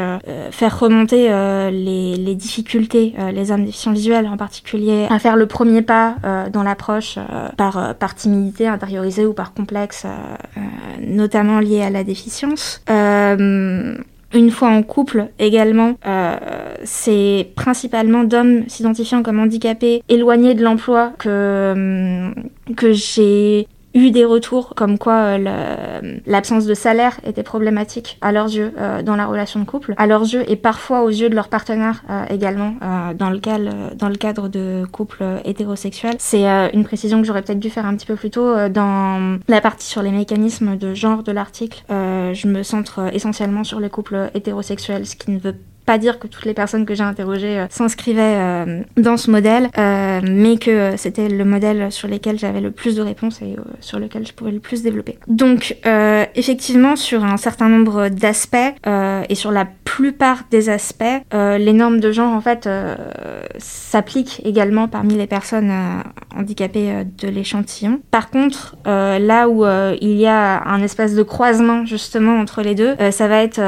faire 0.52 0.80
remonter 0.80 1.30
les, 1.72 2.16
les, 2.18 2.36
difficultés, 2.36 3.14
les 3.34 3.52
hommes 3.52 3.66
déficients 3.66 3.94
visuels 3.94 4.28
en 4.28 4.36
particulier, 4.36 5.08
à 5.10 5.20
faire 5.20 5.38
le 5.38 5.46
premier 5.46 5.82
pas 5.82 6.16
dans 6.52 6.64
l'approche 6.64 7.18
par, 7.56 7.96
par 7.96 8.16
timidité 8.16 8.68
intériorisée 8.68 9.26
ou 9.26 9.34
par 9.34 9.54
complexe, 9.54 10.06
notamment 11.02 11.60
lié 11.60 11.82
à 11.82 11.90
la 11.90 12.04
déficience 12.04 12.82
une 14.34 14.52
fois 14.52 14.70
en 14.70 14.84
couple 14.84 15.28
également, 15.40 15.96
euh, 16.06 16.36
c'est 16.84 17.50
principalement 17.56 18.24
d'hommes 18.24 18.64
s'identifiant 18.68 19.24
comme 19.24 19.40
handicapés, 19.40 20.04
éloignés 20.10 20.54
de 20.56 20.64
l'emploi 20.64 21.14
que, 21.20 21.74
hum, 21.74 22.34
que 22.76 22.94
j'ai 22.94 23.68
eu 23.94 24.12
des 24.12 24.26
retours 24.26 24.74
comme 24.76 24.98
quoi 24.98 25.38
l'absence 26.26 26.66
de 26.66 26.74
salaire 26.74 27.20
était 27.26 27.44
problématique 27.44 28.18
à 28.22 28.32
leurs 28.32 28.48
yeux 28.48 28.74
dans 29.04 29.16
la 29.16 29.26
relation 29.26 29.60
de 29.60 29.66
couple, 29.66 29.94
à 29.98 30.08
leurs 30.08 30.24
yeux 30.24 30.50
et 30.50 30.56
parfois 30.56 31.04
aux 31.04 31.10
yeux 31.10 31.30
de 31.30 31.36
leur 31.36 31.48
partenaire 31.48 32.04
également 32.30 32.76
dans, 33.16 33.30
le 33.30 33.40
cadre, 33.40 33.96
dans 33.96 34.10
le 34.10 34.16
cadre 34.16 34.48
de 34.48 34.86
couples 34.92 35.24
hétérosexuels. 35.46 36.16
C'est 36.20 36.46
une 36.74 36.84
précision 36.84 37.22
que 37.22 37.28
j'aurais 37.28 37.42
peut-être 37.42 37.60
dû 37.60 37.70
faire 37.70 37.86
un 37.86 37.96
petit 37.96 38.06
peu 38.06 38.16
plus 38.16 38.32
tôt 38.32 38.70
dans 38.70 39.40
la 39.48 39.62
partie 39.62 39.88
sur 39.88 40.02
les 40.02 40.12
mécanismes 40.12 40.78
de 40.78 40.94
genre 40.94 41.24
de 41.24 41.32
l'article. 41.32 41.84
je 41.90 42.48
me 42.48 42.64
centre 42.64 43.14
essentiellement 43.14 43.64
sur 43.64 43.80
les 43.80 43.90
couples 43.90 44.32
hétérosexuels, 44.34 45.06
ce 45.06 45.16
qui 45.16 45.32
ne 45.32 45.40
veut 45.40 45.56
pas 45.86 45.98
dire 45.98 46.20
que 46.20 46.28
toutes 46.28 46.46
les 46.46 46.54
personnes 46.54 46.86
que 46.86 46.96
j'ai 46.96 47.04
interrogées 47.04 47.60
euh, 47.60 47.66
s'inscrivaient 47.70 48.22
euh, 48.38 48.82
dans 48.98 49.18
ce 49.18 49.30
modèle, 49.30 49.70
euh, 49.78 50.22
mais 50.24 50.58
que 50.58 50.96
c'était 50.98 51.30
le 51.30 51.46
modèle 51.46 51.92
sur 51.92 52.08
lequel 52.08 52.40
j'avais 52.40 52.62
le 52.62 52.72
plus 52.72 52.96
de 52.96 53.02
réponses 53.02 53.42
et 53.42 53.56
sur 53.80 54.00
lequel 54.00 54.26
je 54.26 54.34
pouvais 54.34 54.52
le 54.52 54.60
plus 54.60 54.84
développer. 54.84 55.18
Donc, 55.28 55.78
effectivement, 56.36 56.96
sur 56.96 57.24
un 57.24 57.38
certain 57.38 57.70
nombre 57.70 58.10
d'aspects 58.10 58.56
et 59.30 59.36
sur 59.36 59.52
la 59.52 59.66
plupart 59.84 60.44
des 60.52 60.70
aspects, 60.70 61.04
les 61.34 61.74
normes 61.74 62.00
de 62.00 62.12
genre, 62.12 62.34
en 62.34 62.42
fait, 62.42 62.70
s'appliquent 63.58 64.42
également 64.46 64.88
parmi 64.88 65.16
les 65.16 65.28
personnes 65.28 65.72
handicapées 66.36 67.06
de 67.18 67.28
l'échantillon. 67.28 68.02
Par 68.12 68.30
contre, 68.30 68.76
là 68.86 69.48
où 69.48 69.66
il 70.02 70.16
y 70.16 70.26
a 70.26 70.64
un 70.68 70.82
espèce 70.82 71.16
de 71.16 71.24
croisement, 71.24 71.86
justement, 71.86 72.40
entre 72.40 72.62
les 72.62 72.76
deux, 72.76 72.96
ça 73.12 73.28
va 73.28 73.44
être 73.44 73.62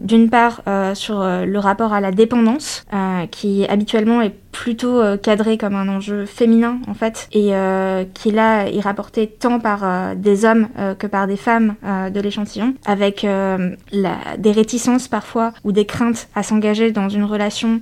d'une 0.00 0.30
part 0.30 0.62
sur 0.94 1.20
le 1.20 1.58
rapport 1.58 1.92
à 1.92 2.00
la 2.00 2.10
dépendance, 2.10 2.84
euh, 2.92 3.26
qui 3.26 3.66
habituellement 3.68 4.22
est 4.22 4.34
plutôt 4.56 5.00
euh, 5.00 5.16
cadré 5.16 5.58
comme 5.58 5.74
un 5.74 5.88
enjeu 5.88 6.24
féminin 6.26 6.78
en 6.88 6.94
fait, 6.94 7.28
et 7.32 7.54
euh, 7.54 8.04
qui 8.14 8.30
là 8.30 8.66
est 8.68 8.80
rapporté 8.80 9.26
tant 9.26 9.60
par 9.60 10.16
des 10.16 10.44
hommes 10.44 10.68
que 10.98 11.06
par 11.06 11.26
des 11.26 11.36
femmes 11.36 11.74
de 11.82 12.20
l'échantillon, 12.20 12.74
avec 12.84 13.22
la, 13.22 14.16
des 14.38 14.52
réticences 14.52 15.08
parfois 15.08 15.52
ou 15.64 15.72
des 15.72 15.84
craintes 15.84 16.28
à 16.34 16.42
s'engager 16.42 16.92
dans 16.92 17.08
une 17.08 17.24
relation 17.24 17.80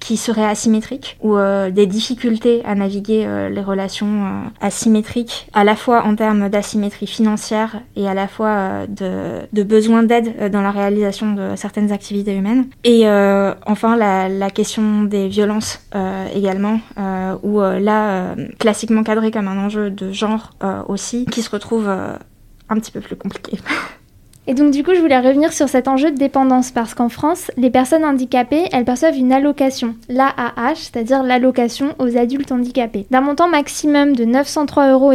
qui 0.00 0.16
serait 0.16 0.44
asymétrique, 0.44 1.16
ou 1.22 1.36
des 1.70 1.86
difficultés 1.86 2.62
à 2.64 2.74
naviguer 2.74 3.26
les 3.50 3.62
relations 3.62 4.42
asymétriques, 4.60 5.48
à 5.52 5.64
la 5.64 5.76
fois 5.76 6.04
en 6.04 6.14
termes 6.16 6.48
d'asymétrie 6.48 7.06
financière 7.06 7.80
et 7.96 8.08
à 8.08 8.14
la 8.14 8.28
fois 8.28 8.86
de, 8.88 9.40
de 9.52 9.62
besoin 9.62 10.02
d'aide 10.02 10.50
dans 10.50 10.62
la 10.62 10.70
réalisation 10.70 11.32
de 11.32 11.56
certaines 11.56 11.92
activités 11.92 12.34
humaines. 12.34 12.66
Et 12.84 13.06
euh, 13.06 13.54
enfin, 13.66 13.96
la, 13.96 14.50
question 14.50 15.02
des 15.02 15.28
violences 15.28 15.73
euh, 15.94 16.28
également, 16.34 16.80
euh, 16.98 17.36
où 17.42 17.60
là, 17.60 18.34
classiquement 18.58 19.02
cadré 19.02 19.30
comme 19.30 19.48
un 19.48 19.58
enjeu 19.58 19.90
de 19.90 20.12
genre 20.12 20.52
aussi, 20.88 21.26
qui 21.26 21.42
se 21.42 21.50
retrouve 21.50 21.88
un 21.88 22.74
petit 22.76 22.92
peu 22.92 23.00
plus 23.00 23.16
compliqué. 23.16 23.58
Et 24.46 24.52
donc 24.52 24.72
du 24.72 24.84
coup, 24.84 24.94
je 24.94 25.00
voulais 25.00 25.18
revenir 25.18 25.54
sur 25.54 25.70
cet 25.70 25.88
enjeu 25.88 26.10
de 26.10 26.18
dépendance 26.18 26.70
parce 26.70 26.92
qu'en 26.92 27.08
France, 27.08 27.50
les 27.56 27.70
personnes 27.70 28.04
handicapées, 28.04 28.64
elles 28.72 28.84
perçoivent 28.84 29.16
une 29.16 29.32
allocation, 29.32 29.94
l'AAH, 30.10 30.74
c'est-à-dire 30.74 31.22
l'allocation 31.22 31.94
aux 31.98 32.18
adultes 32.18 32.52
handicapés. 32.52 33.06
D'un 33.10 33.22
montant 33.22 33.48
maximum 33.48 34.14
de 34.14 34.26
903,60 34.26 34.90
euros 34.90 35.12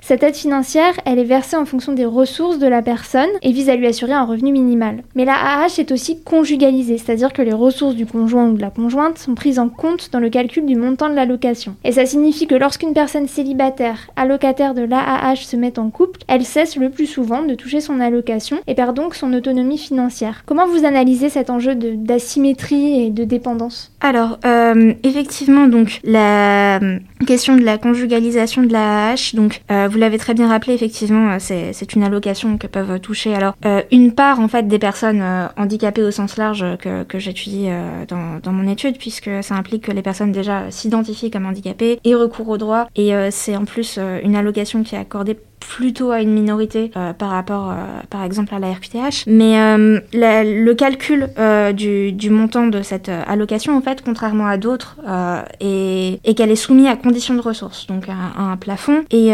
cette 0.00 0.22
aide 0.22 0.36
financière, 0.36 0.94
elle 1.04 1.18
est 1.18 1.24
versée 1.24 1.56
en 1.56 1.64
fonction 1.64 1.92
des 1.92 2.04
ressources 2.04 2.60
de 2.60 2.68
la 2.68 2.82
personne 2.82 3.28
et 3.42 3.50
vise 3.50 3.68
à 3.68 3.74
lui 3.74 3.88
assurer 3.88 4.12
un 4.12 4.24
revenu 4.24 4.52
minimal. 4.52 5.02
Mais 5.16 5.24
l'AAH 5.24 5.78
est 5.78 5.90
aussi 5.90 6.22
conjugalisée, 6.22 6.98
c'est-à-dire 6.98 7.32
que 7.32 7.42
les 7.42 7.52
ressources 7.52 7.96
du 7.96 8.06
conjoint 8.06 8.48
ou 8.48 8.54
de 8.54 8.60
la 8.60 8.70
conjointe 8.70 9.18
sont 9.18 9.34
prises 9.34 9.58
en 9.58 9.68
compte 9.68 10.10
dans 10.12 10.20
le 10.20 10.30
calcul 10.30 10.66
du 10.66 10.76
montant 10.76 11.08
de 11.08 11.14
l'allocation. 11.14 11.74
Et 11.82 11.90
ça 11.92 12.06
signifie 12.06 12.46
que 12.46 12.54
lorsqu'une 12.54 12.94
personne 12.94 13.26
célibataire, 13.26 14.08
allocataire 14.14 14.74
de 14.74 14.82
l'AAH 14.82 15.36
se 15.36 15.56
met 15.56 15.80
en 15.80 15.90
couple, 15.90 16.20
elle 16.28 16.44
cesse 16.44 16.76
le 16.76 16.90
plus 16.90 17.06
souvent 17.06 17.42
de 17.42 17.54
toucher 17.54 17.80
son 17.80 17.98
allocation 17.98 18.19
et 18.66 18.74
perd 18.74 18.96
donc 18.96 19.14
son 19.14 19.32
autonomie 19.32 19.78
financière. 19.78 20.42
Comment 20.46 20.66
vous 20.66 20.84
analysez 20.84 21.28
cet 21.28 21.50
enjeu 21.50 21.74
d'asymétrie 21.74 23.04
et 23.04 23.10
de 23.10 23.24
dépendance? 23.24 23.92
Alors, 24.00 24.38
euh, 24.44 24.94
effectivement, 25.02 25.66
donc 25.66 26.00
la 26.04 26.80
question 27.26 27.56
de 27.56 27.62
la 27.62 27.78
conjugalisation 27.78 28.62
de 28.62 28.72
la 28.72 29.10
hache, 29.10 29.34
donc 29.34 29.62
euh, 29.70 29.88
vous 29.90 29.98
l'avez 29.98 30.18
très 30.18 30.34
bien 30.34 30.48
rappelé, 30.48 30.72
effectivement, 30.74 31.32
euh, 31.32 31.36
c'est 31.38 31.94
une 31.94 32.02
allocation 32.02 32.56
que 32.56 32.66
peuvent 32.66 33.00
toucher 33.00 33.34
alors 33.34 33.54
une 33.90 34.12
part 34.12 34.40
en 34.40 34.48
fait 34.48 34.66
des 34.68 34.78
personnes 34.78 35.22
handicapées 35.56 36.02
au 36.02 36.10
sens 36.10 36.36
large 36.36 36.64
que, 36.78 37.18
j'étudie 37.18 37.68
dans, 38.08 38.38
dans, 38.42 38.52
mon 38.52 38.68
étude, 38.68 38.96
puisque 38.96 39.30
ça 39.42 39.54
implique 39.54 39.84
que 39.84 39.92
les 39.92 40.02
personnes 40.02 40.32
déjà 40.32 40.70
s'identifient 40.70 41.30
comme 41.30 41.46
handicapées 41.46 42.00
et 42.04 42.14
recourent 42.14 42.48
aux 42.48 42.58
droits, 42.58 42.88
et 42.96 43.12
c'est 43.30 43.56
en 43.56 43.64
plus 43.64 43.98
une 44.22 44.36
allocation 44.36 44.82
qui 44.82 44.94
est 44.94 44.98
accordée 44.98 45.36
plutôt 45.60 46.10
à 46.10 46.20
une 46.20 46.32
minorité 46.32 46.90
euh, 46.96 47.12
par 47.12 47.30
rapport, 47.30 47.70
euh, 47.70 47.74
par 48.08 48.24
exemple, 48.24 48.54
à 48.54 48.58
la 48.58 48.72
RQTH. 48.72 49.26
Mais 49.26 49.60
euh, 49.60 50.00
le 50.12 50.72
calcul 50.72 51.28
du, 51.74 52.12
du, 52.12 52.30
montant 52.30 52.66
de 52.66 52.82
cette 52.82 53.08
allocation, 53.08 53.76
en 53.76 53.80
fait, 53.80 54.02
contrairement 54.02 54.46
à 54.46 54.56
d'autres, 54.56 54.96
est, 55.60 56.34
qu'elle 56.34 56.50
est 56.50 56.56
soumise 56.56 56.86
à 56.86 56.96
conditions 56.96 57.34
de 57.34 57.40
ressources, 57.40 57.86
donc 57.86 58.08
à, 58.08 58.40
à 58.40 58.42
un 58.44 58.56
plafond. 58.56 59.04
Et, 59.10 59.32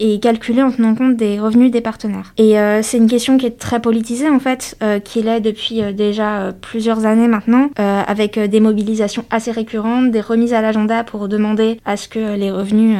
et 0.00 0.18
calculé 0.20 0.62
en 0.62 0.70
tenant 0.70 0.94
compte 0.94 1.16
des 1.16 1.38
revenus 1.38 1.70
des 1.70 1.80
partenaires. 1.80 2.34
Et 2.36 2.58
euh, 2.58 2.82
c'est 2.82 2.96
une 2.96 3.08
question 3.08 3.38
qui 3.38 3.46
est 3.46 3.58
très 3.58 3.80
politisée 3.80 4.28
en 4.28 4.40
fait, 4.40 4.76
euh, 4.82 4.98
qui 4.98 5.22
l'est 5.22 5.40
depuis 5.40 5.82
euh, 5.82 5.92
déjà 5.92 6.52
plusieurs 6.60 7.06
années 7.06 7.28
maintenant, 7.28 7.70
avec 7.76 8.38
des 8.38 8.60
mobilisations 8.60 9.24
assez 9.30 9.50
récurrentes, 9.50 10.10
des 10.10 10.20
remises 10.20 10.54
à 10.54 10.60
l'agenda 10.60 11.04
pour 11.04 11.28
demander 11.28 11.78
à 11.84 11.96
ce 11.96 12.08
que 12.08 12.36
les 12.36 12.50
revenus 12.50 12.96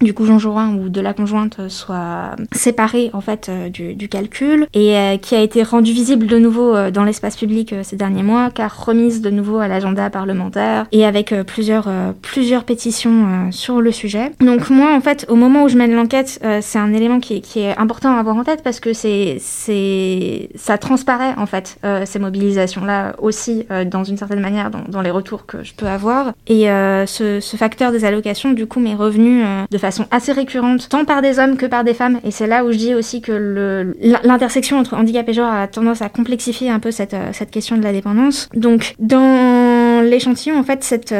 du 0.00 0.14
conjoint 0.14 0.74
ou 0.74 0.88
de 0.88 1.00
la 1.00 1.14
conjointe 1.14 1.68
soient 1.68 2.36
séparés 2.52 3.10
en 3.12 3.20
fait 3.20 3.50
du, 3.72 3.94
du, 3.94 4.08
calcul, 4.08 4.66
et 4.74 5.18
qui 5.22 5.34
a 5.34 5.40
été 5.40 5.62
rendu 5.62 5.92
visible 5.92 6.26
de 6.26 6.38
nouveau 6.38 6.90
dans 6.90 7.04
l'espace 7.04 7.36
public 7.36 7.74
ces 7.82 7.96
derniers 7.96 8.22
mois, 8.22 8.50
car 8.50 8.86
remise 8.86 9.20
de 9.20 9.30
nouveau 9.30 9.58
à 9.58 9.68
l'agenda 9.68 10.10
parlementaire 10.10 10.86
et 10.92 11.04
avec 11.04 11.34
plusieurs 11.46 11.88
plusieurs 12.22 12.64
pétitions 12.64 13.50
sur 13.50 13.80
le 13.80 13.92
sujet. 13.92 14.32
Donc 14.40 14.70
moi 14.70 14.94
en 14.94 15.00
fait, 15.00 15.26
au 15.28 15.36
moment 15.36 15.64
où 15.64 15.68
je 15.68 15.76
mène 15.76 15.94
l'enquête 15.94 16.33
euh, 16.42 16.60
c'est 16.62 16.78
un 16.78 16.92
élément 16.92 17.20
qui, 17.20 17.42
est 17.56 17.76
important 17.76 18.16
à 18.16 18.18
avoir 18.18 18.36
en 18.36 18.44
tête 18.44 18.62
parce 18.62 18.80
que 18.80 18.92
c'est, 18.92 19.36
c'est, 19.40 20.48
ça 20.54 20.78
transparaît 20.78 21.34
en 21.36 21.46
fait 21.46 21.76
euh, 21.84 22.04
ces 22.04 22.18
mobilisations-là 22.18 23.14
aussi 23.18 23.66
euh, 23.70 23.84
dans 23.84 24.04
une 24.04 24.16
certaine 24.16 24.40
manière 24.40 24.70
dans, 24.70 25.00
les 25.00 25.10
retours 25.10 25.46
que 25.46 25.62
je 25.62 25.74
peux 25.74 25.86
avoir. 25.86 26.32
Et 26.46 26.64
ce, 27.06 27.40
facteur 27.56 27.92
des 27.92 28.04
allocations 28.04 28.52
du 28.52 28.66
coup 28.66 28.80
m'est 28.80 28.94
revenu 28.94 29.44
de 29.70 29.78
façon 29.78 30.06
assez 30.10 30.32
récurrente 30.32 30.88
tant 30.88 31.04
par 31.04 31.22
des 31.22 31.38
hommes 31.38 31.56
que 31.56 31.66
par 31.66 31.84
des 31.84 31.94
femmes. 31.94 32.18
Et 32.24 32.30
c'est 32.30 32.46
là 32.46 32.64
où 32.64 32.72
je 32.72 32.78
dis 32.78 32.94
aussi 32.94 33.20
que 33.20 33.32
le, 33.32 33.96
l'intersection 34.24 34.78
entre 34.78 34.94
handicap 34.94 35.28
et 35.28 35.32
genre 35.32 35.52
a 35.52 35.68
tendance 35.68 36.02
à 36.02 36.08
complexifier 36.08 36.70
un 36.70 36.80
peu 36.80 36.90
cette, 36.90 37.16
cette 37.32 37.50
question 37.50 37.76
de 37.76 37.82
la 37.82 37.92
dépendance. 37.92 38.48
Donc 38.54 38.94
dans 38.98 40.02
l'échantillon 40.02 40.58
en 40.58 40.64
fait 40.64 40.82
cette 40.82 41.14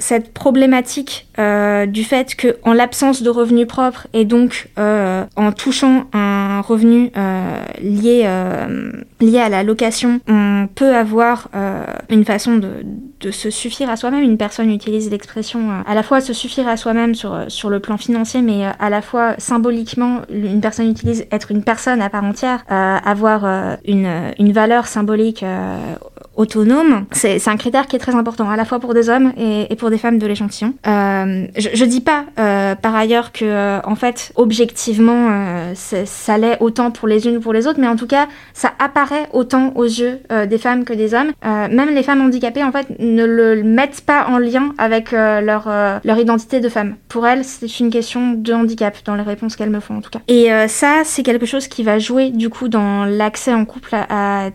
cette 0.00 0.32
problématique 0.32 1.28
euh, 1.38 1.86
du 1.86 2.04
fait 2.04 2.34
que 2.34 2.56
en 2.64 2.72
l'absence 2.72 3.22
de 3.22 3.30
revenus 3.30 3.66
propres 3.66 4.08
et 4.12 4.24
donc 4.24 4.68
euh, 4.78 5.24
en 5.36 5.52
touchant 5.52 6.06
un 6.12 6.60
revenu 6.60 7.10
euh, 7.16 7.62
lié 7.80 8.28
lié 9.20 9.38
à 9.38 9.48
la 9.48 9.62
location, 9.62 10.20
on 10.26 10.66
peut 10.74 10.96
avoir 10.96 11.48
une 12.08 12.24
façon 12.24 12.56
de, 12.56 12.68
de, 13.20 13.30
se 13.30 13.50
suffire 13.50 13.90
à 13.90 13.96
soi-même. 13.96 14.22
Une 14.22 14.38
personne 14.38 14.70
utilise 14.70 15.10
l'expression 15.10 15.70
à 15.86 15.94
la 15.94 16.02
fois 16.02 16.20
se 16.20 16.32
suffire 16.32 16.66
à 16.68 16.76
soi-même 16.76 17.14
sur 17.14 17.44
sur 17.48 17.68
le 17.68 17.80
plan 17.80 17.98
financier, 17.98 18.40
mais 18.40 18.64
à 18.78 18.90
la 18.90 19.02
fois 19.02 19.34
symboliquement, 19.38 20.22
une 20.30 20.60
personne 20.60 20.88
utilise 20.90 21.26
être 21.30 21.50
une 21.50 21.62
personne 21.62 22.00
à 22.00 22.08
part 22.08 22.24
entière, 22.24 22.64
avoir 22.68 23.76
une 23.84 24.32
une 24.38 24.52
valeur 24.52 24.86
symbolique 24.86 25.44
autonome, 26.36 27.04
c'est 27.12 27.48
un 27.48 27.56
critère 27.56 27.86
qui 27.86 27.96
est 27.96 27.98
très 27.98 28.14
important, 28.14 28.48
à 28.48 28.56
la 28.56 28.64
fois 28.64 28.78
pour 28.80 28.94
des 28.94 29.08
hommes 29.08 29.32
et, 29.36 29.74
pour 29.76 29.90
des 29.90 29.98
femmes 29.98 30.18
de 30.18 30.26
l'échantillon. 30.26 30.74
Euh, 30.86 31.46
je, 31.56 31.68
je 31.74 31.84
dis 31.84 32.00
pas 32.00 32.24
euh, 32.38 32.74
par 32.74 32.94
ailleurs 32.94 33.32
que, 33.32 33.44
euh, 33.44 33.80
en 33.84 33.94
fait, 33.94 34.32
objectivement, 34.36 35.28
ça 35.74 36.38
l'est 36.38 36.56
autant 36.60 36.90
pour 36.90 37.08
les 37.08 37.26
unes 37.26 37.38
ou 37.38 37.40
pour 37.40 37.52
les 37.52 37.66
autres, 37.66 37.80
mais 37.80 37.88
en 37.88 37.96
tout 37.96 38.06
cas, 38.06 38.28
ça 38.54 38.72
apparaît 38.78 39.28
autant 39.32 39.72
aux 39.74 39.84
yeux 39.84 40.20
des 40.48 40.58
femmes 40.58 40.84
que 40.84 40.92
des 40.92 41.14
hommes. 41.14 41.32
même 41.42 41.94
les 41.94 42.02
femmes 42.02 42.22
handicapées, 42.22 42.64
en 42.64 42.72
fait, 42.72 42.86
ne 42.98 43.24
le 43.24 43.62
mettent 43.62 44.02
pas 44.02 44.26
en 44.28 44.38
lien 44.38 44.72
avec 44.78 45.12
leur, 45.12 45.68
leur 46.04 46.18
identité 46.18 46.60
de 46.60 46.68
femme. 46.68 46.96
Pour 47.08 47.26
elles, 47.26 47.44
c'est 47.44 47.80
une 47.80 47.90
question 47.90 48.32
de 48.32 48.52
handicap, 48.52 48.96
dans 49.04 49.14
les 49.14 49.22
réponses 49.22 49.56
qu'elles 49.56 49.70
me 49.70 49.80
font 49.80 49.96
en 49.96 50.00
tout 50.00 50.10
cas. 50.10 50.20
Et 50.28 50.48
ça, 50.68 51.02
c'est 51.04 51.22
quelque 51.22 51.46
chose 51.46 51.68
qui 51.68 51.82
va 51.82 51.98
jouer 51.98 52.30
du 52.30 52.48
coup 52.48 52.68
dans 52.68 53.04
l'accès 53.04 53.52
en 53.52 53.64
couple 53.64 53.94
à 53.94 54.50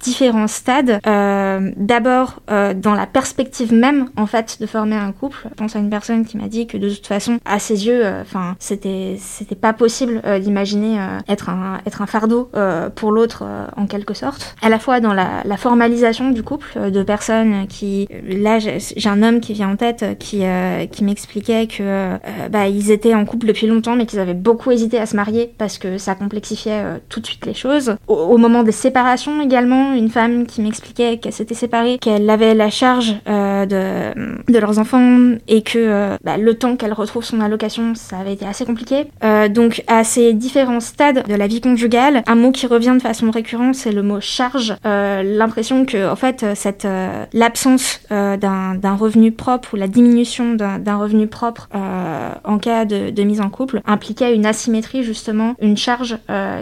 différents 0.00 0.48
stades. 0.48 1.00
Euh, 1.06 1.70
d'abord, 1.76 2.40
euh, 2.50 2.74
dans 2.74 2.94
la 2.94 3.06
perspective 3.06 3.72
même, 3.72 4.08
en 4.16 4.26
fait, 4.26 4.58
de 4.60 4.66
former 4.66 4.96
un 4.96 5.12
couple. 5.12 5.38
Je 5.50 5.54
pense 5.54 5.76
à 5.76 5.78
une 5.78 5.90
personne 5.90 6.24
qui 6.24 6.36
m'a 6.36 6.48
dit 6.48 6.66
que 6.66 6.76
de 6.76 6.88
toute 6.88 7.06
façon, 7.06 7.38
à 7.44 7.58
ses 7.58 7.86
yeux, 7.86 8.04
enfin, 8.20 8.56
c'était 8.58 9.16
c'était 9.18 9.54
pas 9.54 9.72
possible 9.72 10.22
d'imaginer 10.40 10.98
être 11.28 11.48
un 11.48 11.80
être 11.86 12.02
un 12.02 12.06
fardeau 12.06 12.50
pour 12.94 13.12
l'autre 13.12 13.44
en 13.76 13.86
quelque 13.86 14.14
sorte. 14.14 14.54
À 14.62 14.68
la 14.68 14.78
fois 14.78 15.00
dans 15.00 15.12
la, 15.12 15.42
la 15.44 15.56
formalisation 15.56 16.30
du 16.30 16.42
couple, 16.42 16.90
de 16.90 17.02
personnes 17.02 17.66
qui, 17.68 18.08
là, 18.26 18.58
j'ai 18.58 19.08
un 19.08 19.22
homme 19.22 19.40
qui 19.40 19.52
vient 19.52 19.70
en 19.70 19.76
tête 19.76 20.18
qui 20.18 20.42
qui 20.90 21.04
m'expliquait 21.04 21.66
que 21.66 22.18
bah 22.50 22.68
ils 22.68 22.90
étaient 22.90 23.14
en 23.14 23.24
couple 23.24 23.46
depuis 23.46 23.66
longtemps, 23.66 23.96
mais 23.96 24.06
qu'ils 24.06 24.18
avaient 24.18 24.34
beaucoup 24.34 24.70
hésité 24.70 24.98
à 24.98 25.06
se 25.06 25.16
marier 25.16 25.52
parce 25.58 25.78
que 25.78 25.98
ça 25.98 26.14
complexifiait 26.14 27.00
tout 27.08 27.20
de 27.20 27.26
suite 27.26 27.46
les 27.46 27.54
choses. 27.54 27.96
Au, 28.06 28.38
moment 28.38 28.62
des 28.62 28.72
séparations 28.72 29.40
également, 29.40 29.89
une 29.94 30.10
femme 30.10 30.46
qui 30.46 30.60
m'expliquait 30.60 31.18
qu'elle 31.18 31.32
s'était 31.32 31.54
séparée, 31.54 31.98
qu'elle 31.98 32.28
avait 32.28 32.54
la 32.54 32.70
charge 32.70 33.14
euh, 33.28 33.66
de, 33.66 34.58
leurs 34.58 34.78
enfants 34.78 35.36
et 35.48 35.62
que 35.62 35.78
euh, 35.78 36.16
bah, 36.22 36.36
le 36.36 36.54
temps 36.54 36.76
qu'elle 36.76 36.92
retrouve 36.92 37.24
son 37.24 37.40
allocation, 37.40 37.94
ça 37.94 38.18
avait 38.18 38.34
été 38.34 38.46
assez 38.46 38.64
compliqué. 38.64 39.06
Euh, 39.24 39.48
donc 39.48 39.82
à 39.86 40.04
ces 40.04 40.34
différents 40.34 40.80
stades 40.80 41.26
de 41.26 41.34
la 41.34 41.46
vie 41.46 41.60
conjugale, 41.60 42.22
un 42.26 42.34
mot 42.34 42.52
qui 42.52 42.66
revient 42.66 42.94
de 42.96 43.02
façon 43.02 43.30
récurrente, 43.30 43.74
c'est 43.74 43.92
le 43.92 44.02
mot 44.02 44.20
charge. 44.20 44.74
L'impression 44.84 45.84
que 45.84 46.10
en 46.10 46.16
fait 46.16 46.44
cette 46.54 46.86
l'absence 47.32 48.00
d'un 48.10 48.94
revenu 48.98 49.32
propre 49.32 49.74
ou 49.74 49.76
la 49.76 49.88
diminution 49.88 50.54
d'un 50.54 50.96
revenu 50.96 51.26
propre 51.26 51.68
en 51.72 52.58
cas 52.58 52.84
de, 52.84 53.22
mise 53.22 53.40
en 53.40 53.50
couple 53.50 53.80
impliquait 53.86 54.34
une 54.34 54.46
asymétrie 54.46 55.04
justement, 55.04 55.54
une 55.60 55.76
charge 55.76 56.18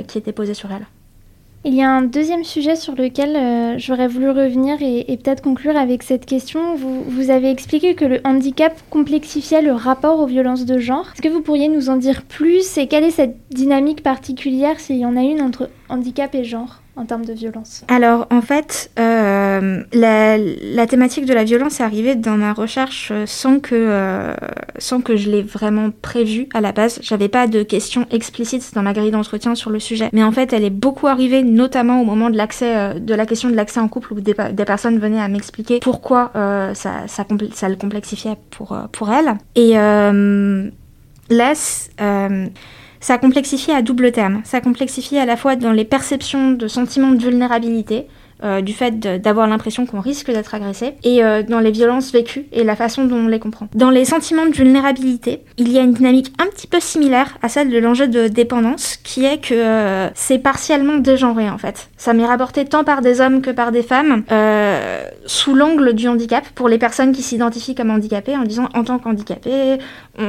qui 0.06 0.18
était 0.18 0.32
posée 0.32 0.54
sur 0.54 0.70
elle. 0.70 0.86
Il 1.68 1.74
y 1.74 1.82
a 1.82 1.90
un 1.90 2.00
deuxième 2.00 2.44
sujet 2.44 2.76
sur 2.76 2.94
lequel 2.94 3.36
euh, 3.36 3.74
j'aurais 3.76 4.08
voulu 4.08 4.30
revenir 4.30 4.78
et, 4.80 5.04
peut-être 5.22 5.42
conclure 5.42 5.76
avec 5.76 6.02
cette 6.02 6.24
question. 6.24 6.74
Vous, 6.76 7.02
vous, 7.02 7.28
avez 7.28 7.50
expliqué 7.50 7.94
que 7.94 8.06
le 8.06 8.22
handicap 8.24 8.72
complexifiait 8.88 9.60
le 9.60 9.72
rapport 9.72 10.18
aux 10.18 10.24
violences 10.24 10.64
de 10.64 10.78
genre. 10.78 11.10
Est-ce 11.12 11.20
que 11.20 11.28
vous 11.28 11.42
pourriez 11.42 11.68
nous 11.68 11.90
en 11.90 11.96
dire 11.96 12.22
plus 12.22 12.78
et 12.78 12.86
quelle 12.86 13.04
est 13.04 13.10
cette 13.10 13.36
dynamique 13.50 14.02
particulière, 14.02 14.80
s'il 14.80 14.96
y 14.96 15.04
en 15.04 15.14
a 15.14 15.20
une, 15.20 15.42
entre 15.42 15.68
handicap 15.90 16.34
et 16.34 16.42
genre? 16.42 16.80
En 16.98 17.06
termes 17.06 17.24
de 17.24 17.32
violence 17.32 17.84
Alors 17.88 18.26
en 18.30 18.42
fait, 18.42 18.90
euh, 18.98 19.82
la, 19.92 20.86
thématique 20.86 21.26
de 21.26 21.32
la 21.32 21.44
violence 21.44 21.80
est 21.80 21.84
arrivée 21.84 22.14
dans 22.14 22.36
ma 22.36 22.52
recherche 22.52 23.12
sans 23.26 23.60
que, 23.60 23.74
euh, 23.74 24.34
sans 24.78 25.00
que 25.00 25.16
je 25.16 25.30
l'ai 25.30 25.42
vraiment 25.42 25.90
prévue 25.90 26.48
à 26.54 26.60
la 26.60 26.72
base. 26.72 26.98
J'avais 27.02 27.28
pas 27.28 27.46
de 27.46 27.62
questions 27.62 28.06
explicites 28.10 28.74
dans 28.74 28.82
ma 28.82 28.92
grille 28.92 29.10
d'entretien 29.10 29.54
sur 29.54 29.70
le 29.70 29.78
sujet, 29.78 30.10
mais 30.12 30.24
en 30.24 30.32
fait 30.32 30.52
elle 30.52 30.64
est 30.64 30.70
beaucoup 30.70 31.06
arrivée 31.06 31.42
notamment 31.42 32.00
au 32.00 32.04
moment 32.04 32.30
de 32.30 32.36
l'accès, 32.36 32.76
euh, 32.76 32.98
de 32.98 33.14
la 33.14 33.26
question 33.26 33.48
de 33.48 33.54
l'accès 33.54 33.80
en 33.80 33.88
couple 33.88 34.14
où 34.14 34.20
des, 34.20 34.34
personnes 34.34 34.98
venaient 34.98 35.20
à 35.20 35.28
m'expliquer 35.28 35.80
pourquoi 35.80 36.32
ça, 36.74 37.04
le 37.68 37.76
complexifiait 37.76 38.36
pour, 38.50 38.76
pour 38.92 39.10
elles. 39.12 39.36
Et 39.54 39.74
là, 39.74 41.54
ça 43.00 43.18
complexifie 43.18 43.72
à 43.72 43.82
double 43.82 44.12
terme. 44.12 44.40
Ça 44.44 44.60
complexifie 44.60 45.18
à 45.18 45.26
la 45.26 45.36
fois 45.36 45.56
dans 45.56 45.72
les 45.72 45.84
perceptions 45.84 46.52
de 46.52 46.68
sentiments 46.68 47.12
de 47.12 47.22
vulnérabilité, 47.22 48.06
euh, 48.44 48.60
du 48.60 48.72
fait 48.72 49.00
d'avoir 49.00 49.48
l'impression 49.48 49.84
qu'on 49.84 50.00
risque 50.00 50.30
d'être 50.30 50.54
agressé, 50.54 50.94
et 51.02 51.24
euh, 51.24 51.42
dans 51.42 51.58
les 51.58 51.72
violences 51.72 52.12
vécues 52.12 52.46
et 52.52 52.62
la 52.62 52.76
façon 52.76 53.04
dont 53.04 53.16
on 53.16 53.26
les 53.26 53.40
comprend. 53.40 53.66
Dans 53.74 53.90
les 53.90 54.04
sentiments 54.04 54.46
de 54.46 54.52
vulnérabilité, 54.52 55.42
il 55.56 55.72
y 55.72 55.78
a 55.78 55.82
une 55.82 55.92
dynamique 55.92 56.32
un 56.38 56.46
petit 56.46 56.68
peu 56.68 56.78
similaire 56.78 57.36
à 57.42 57.48
celle 57.48 57.68
de 57.68 57.78
l'enjeu 57.78 58.06
de 58.06 58.28
dépendance, 58.28 58.96
qui 59.02 59.24
est 59.24 59.38
que 59.38 59.54
euh, 59.54 60.08
c'est 60.14 60.38
partiellement 60.38 60.98
dégenré 60.98 61.50
en 61.50 61.58
fait. 61.58 61.88
Ça 61.96 62.12
m'est 62.12 62.26
rapporté 62.26 62.64
tant 62.64 62.84
par 62.84 63.00
des 63.02 63.20
hommes 63.20 63.42
que 63.42 63.50
par 63.50 63.72
des 63.72 63.82
femmes, 63.82 64.22
sous 65.26 65.54
l'angle 65.54 65.94
du 65.94 66.06
handicap, 66.06 66.46
pour 66.54 66.68
les 66.68 66.78
personnes 66.78 67.10
qui 67.10 67.22
s'identifient 67.22 67.74
comme 67.74 67.90
handicapées, 67.90 68.36
en 68.36 68.44
disant 68.44 68.68
en 68.72 68.84
tant 68.84 69.00
qu'handicapé, 69.00 69.78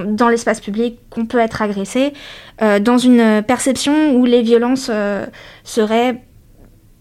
dans 0.08 0.30
l'espace 0.30 0.62
public, 0.62 0.98
qu'on 1.12 1.28
peut 1.28 1.38
être 1.38 1.62
agressé, 1.62 2.14
dans 2.60 2.98
une 2.98 3.44
perception 3.44 4.16
où 4.16 4.26
les 4.26 4.42
violences 4.42 4.90
seraient 5.64 6.22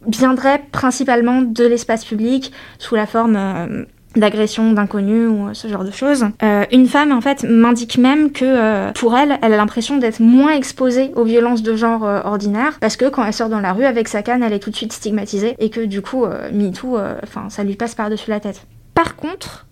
viendrait 0.06 0.62
principalement 0.72 1.42
de 1.42 1.64
l'espace 1.64 2.04
public 2.04 2.52
sous 2.78 2.94
la 2.94 3.06
forme 3.06 3.36
euh, 3.36 3.84
d'agression 4.16 4.72
d'inconnus 4.72 5.28
ou 5.28 5.48
euh, 5.48 5.54
ce 5.54 5.68
genre 5.68 5.84
de 5.84 5.90
choses. 5.90 6.26
Euh, 6.42 6.64
une 6.72 6.86
femme, 6.86 7.12
en 7.12 7.20
fait, 7.20 7.44
m'indique 7.44 7.98
même 7.98 8.32
que 8.32 8.92
pour 8.92 9.16
elle, 9.16 9.38
elle 9.42 9.52
a 9.52 9.56
l'impression 9.56 9.98
d'être 9.98 10.20
moins 10.20 10.52
exposée 10.52 11.12
aux 11.14 11.24
violences 11.24 11.62
de 11.62 11.74
genre 11.74 12.02
ordinaires 12.02 12.78
parce 12.80 12.96
que 12.96 13.06
quand 13.06 13.24
elle 13.24 13.32
sort 13.32 13.48
dans 13.48 13.60
la 13.60 13.72
rue 13.72 13.84
avec 13.84 14.08
sa 14.08 14.22
canne, 14.22 14.42
elle 14.42 14.52
est 14.52 14.60
tout 14.60 14.70
de 14.70 14.76
suite 14.76 14.92
stigmatisée 14.92 15.56
et 15.58 15.70
que 15.70 15.80
du 15.80 16.02
coup, 16.02 16.24
MeToo, 16.52 16.98
enfin, 17.22 17.48
ça 17.48 17.64
lui 17.64 17.74
passe 17.74 17.94
par-dessus 17.94 18.30
la 18.30 18.40
tête. 18.40 18.66
Par 18.94 19.16
contre, 19.16 19.66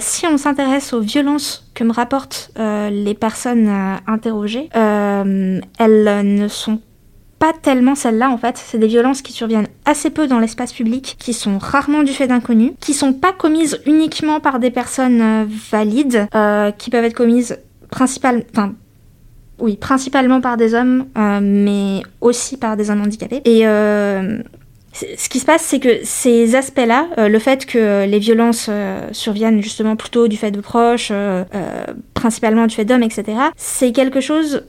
si 0.00 0.26
on 0.26 0.36
s'intéresse 0.36 0.92
aux 0.92 1.00
violences 1.00 1.70
que 1.74 1.84
me 1.84 1.92
rapportent 1.92 2.50
les 2.56 3.14
personnes 3.14 3.70
interrogées, 4.06 4.68
elles 4.74 5.62
ne 5.78 6.48
sont 6.48 6.80
pas 7.42 7.52
tellement 7.52 7.96
celles-là 7.96 8.30
en 8.30 8.38
fait. 8.38 8.56
C'est 8.56 8.78
des 8.78 8.86
violences 8.86 9.20
qui 9.20 9.32
surviennent 9.32 9.66
assez 9.84 10.10
peu 10.10 10.28
dans 10.28 10.38
l'espace 10.38 10.72
public, 10.72 11.16
qui 11.18 11.32
sont 11.32 11.58
rarement 11.58 12.04
du 12.04 12.12
fait 12.12 12.28
d'inconnus, 12.28 12.70
qui 12.78 12.94
sont 12.94 13.12
pas 13.12 13.32
commises 13.32 13.80
uniquement 13.84 14.38
par 14.38 14.60
des 14.60 14.70
personnes 14.70 15.20
euh, 15.20 15.44
valides, 15.72 16.28
euh, 16.36 16.70
qui 16.70 16.88
peuvent 16.88 17.04
être 17.04 17.14
commises 17.14 17.58
principalement, 17.90 18.44
enfin 18.52 18.74
oui, 19.58 19.76
principalement 19.76 20.40
par 20.40 20.56
des 20.56 20.72
hommes, 20.72 21.06
euh, 21.18 21.40
mais 21.42 22.04
aussi 22.20 22.58
par 22.58 22.76
des 22.76 22.90
hommes 22.90 23.02
handicapés. 23.02 23.42
Et 23.44 23.64
ce 23.64 25.28
qui 25.28 25.40
se 25.40 25.44
passe, 25.46 25.62
c'est 25.62 25.80
que 25.80 26.04
ces 26.04 26.54
aspects-là, 26.54 27.08
le 27.26 27.38
fait 27.40 27.66
que 27.66 28.06
les 28.06 28.18
violences 28.20 28.70
surviennent 29.10 29.62
justement 29.62 29.96
plutôt 29.96 30.28
du 30.28 30.36
fait 30.36 30.50
de 30.50 30.60
proches, 30.60 31.10
principalement 32.12 32.66
du 32.66 32.74
fait 32.74 32.84
d'hommes, 32.84 33.02
etc., 33.02 33.38
c'est 33.56 33.92
quelque 33.92 34.20
chose 34.20 34.62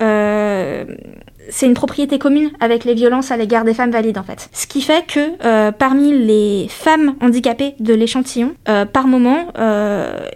c'est 1.49 1.65
une 1.65 1.73
propriété 1.73 2.19
commune 2.19 2.51
avec 2.60 2.84
les 2.84 2.93
violences 2.93 3.32
à 3.32 3.38
l'égard 3.38 3.63
des 3.63 3.73
femmes 3.73 3.91
valides 3.91 4.17
en 4.17 4.23
fait. 4.23 4.49
Ce 4.51 4.67
qui 4.67 4.82
fait 4.82 5.06
que 5.06 5.45
euh, 5.45 5.71
parmi 5.71 6.12
les 6.17 6.67
femmes 6.69 7.15
handicapées 7.21 7.75
de 7.79 7.93
l'échantillon, 7.93 8.53
euh, 8.67 8.86
par 8.86 9.08
moment, 9.08 9.47
euh, 9.58 10.27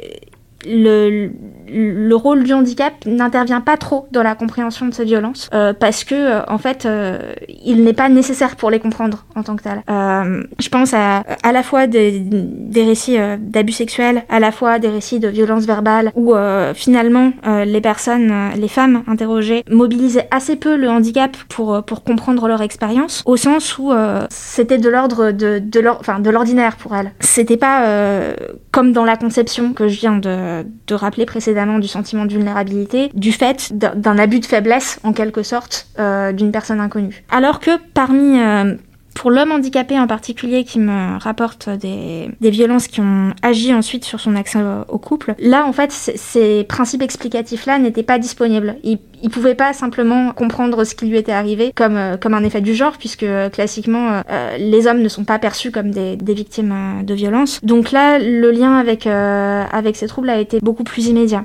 le, 0.66 1.32
le 1.70 2.16
rôle 2.16 2.44
du 2.44 2.54
handicap 2.54 2.94
n'intervient 3.06 3.62
pas 3.62 3.78
trop 3.78 4.08
dans 4.12 4.24
la 4.24 4.36
compréhension 4.36 4.88
de 4.88 4.94
ces 4.94 5.06
violences 5.06 5.50
euh, 5.54 5.74
parce 5.74 6.04
que 6.04 6.16
euh, 6.16 6.42
en 6.48 6.58
fait 6.58 6.86
euh, 6.86 7.34
il 7.64 7.84
n'est 7.84 7.94
pas 7.94 8.10
nécessaire 8.10 8.56
pour 8.56 8.70
les 8.70 8.80
comprendre 8.80 9.26
en 9.36 9.44
tant 9.44 9.56
que 9.56 9.64
tel. 9.64 9.82
je 9.88 10.70
pense 10.70 10.94
à 10.94 11.24
à 11.44 11.52
la 11.52 11.64
fois 11.64 11.88
des, 11.88 12.20
des 12.20 12.84
récits 12.84 13.18
d'abus 13.40 13.74
sexuels, 13.74 14.24
à 14.30 14.40
la 14.40 14.52
fois 14.52 14.80
des 14.80 14.90
récits 14.90 15.20
de 15.20 15.28
violences 15.28 15.66
verbales 15.66 16.12
où 16.16 16.34
finalement 16.74 17.32
les 17.66 17.82
personnes, 17.82 18.34
les 18.56 18.68
femmes 18.68 19.04
interrogées 19.08 19.64
mobilisaient 19.70 20.28
assez 20.32 20.56
peu 20.56 20.76
le 20.76 20.90
handicap 20.90 21.36
pour 21.50 21.84
pour 21.84 22.04
comprendre 22.04 22.48
leur 22.48 22.62
expérience 22.62 23.24
au 23.26 23.38
sens 23.38 23.78
où 23.78 23.92
c'était 24.30 24.78
de 24.78 24.90
l'ordre 24.90 25.32
de 25.32 25.60
de 25.60 26.30
l'ordinaire 26.30 26.78
pour 26.78 26.96
elles. 26.96 27.12
C'était 27.20 27.58
pas 27.58 28.34
comme 28.72 28.92
dans 28.94 29.06
la 29.06 29.18
conception 29.18 29.74
que 29.74 29.88
je 29.88 30.00
viens 30.00 30.18
de, 30.18 30.66
de 30.88 30.96
rappeler 30.96 31.26
précédemment 31.26 31.57
du 31.80 31.88
sentiment 31.88 32.26
de 32.26 32.34
vulnérabilité, 32.34 33.10
du 33.14 33.32
fait 33.32 33.72
d'un 33.74 34.18
abus 34.18 34.40
de 34.40 34.46
faiblesse, 34.46 35.00
en 35.04 35.14
quelque 35.14 35.44
sorte, 35.44 35.88
euh, 36.00 36.32
d'une 36.32 36.52
personne 36.52 36.80
inconnue. 36.80 37.24
Alors 37.32 37.60
que 37.60 37.72
parmi 37.94 38.40
euh, 38.40 38.76
pour 39.18 39.32
l'homme 39.32 39.52
handicapé 39.52 40.00
en 40.00 40.06
particulier 40.06 40.64
qui 40.64 40.78
me 40.80 41.18
rapporte 41.18 41.70
des, 41.70 42.30
violences 42.40 42.88
qui 42.88 43.02
ont 43.02 43.34
agi 43.42 43.74
ensuite 43.74 44.06
sur 44.06 44.20
son 44.20 44.36
accès 44.36 44.60
au 44.88 45.00
couple, 45.00 45.34
là 45.40 45.66
en 45.66 45.74
fait 45.74 45.92
ces 45.92 46.64
principes 46.64 47.02
explicatifs-là 47.02 47.80
n'étaient 47.80 48.04
pas 48.04 48.20
disponibles. 48.20 48.76
Il, 48.84 49.00
il 49.24 49.32
pouvait 49.32 49.56
pas 49.56 49.74
simplement 49.74 50.32
comprendre 50.34 50.84
ce 50.84 50.94
qui 50.94 51.08
lui 51.08 51.18
était 51.18 51.32
arrivé 51.32 51.72
comme, 51.76 51.98
euh, 51.98 52.18
comme 52.18 52.36
un 52.36 52.44
effet 52.44 52.62
du 52.62 52.76
genre 52.76 52.98
puisque 53.00 53.26
classiquement 53.52 54.22
les 54.60 54.86
hommes 54.86 55.02
ne 55.02 55.10
sont 55.10 55.24
pas 55.24 55.40
perçus 55.40 55.72
comme 55.72 55.90
des, 55.90 56.16
des 56.16 56.34
victimes 56.36 57.04
de 57.04 57.14
violences. 57.16 57.60
Donc 57.64 57.92
là 57.92 58.20
le 58.20 58.52
lien 58.52 58.76
avec, 58.76 59.08
avec 59.08 59.96
ces 59.96 60.08
troubles 60.08 60.30
a 60.30 60.38
été 60.38 60.60
beaucoup 60.62 60.84
plus 60.84 61.08
immédiat 61.08 61.44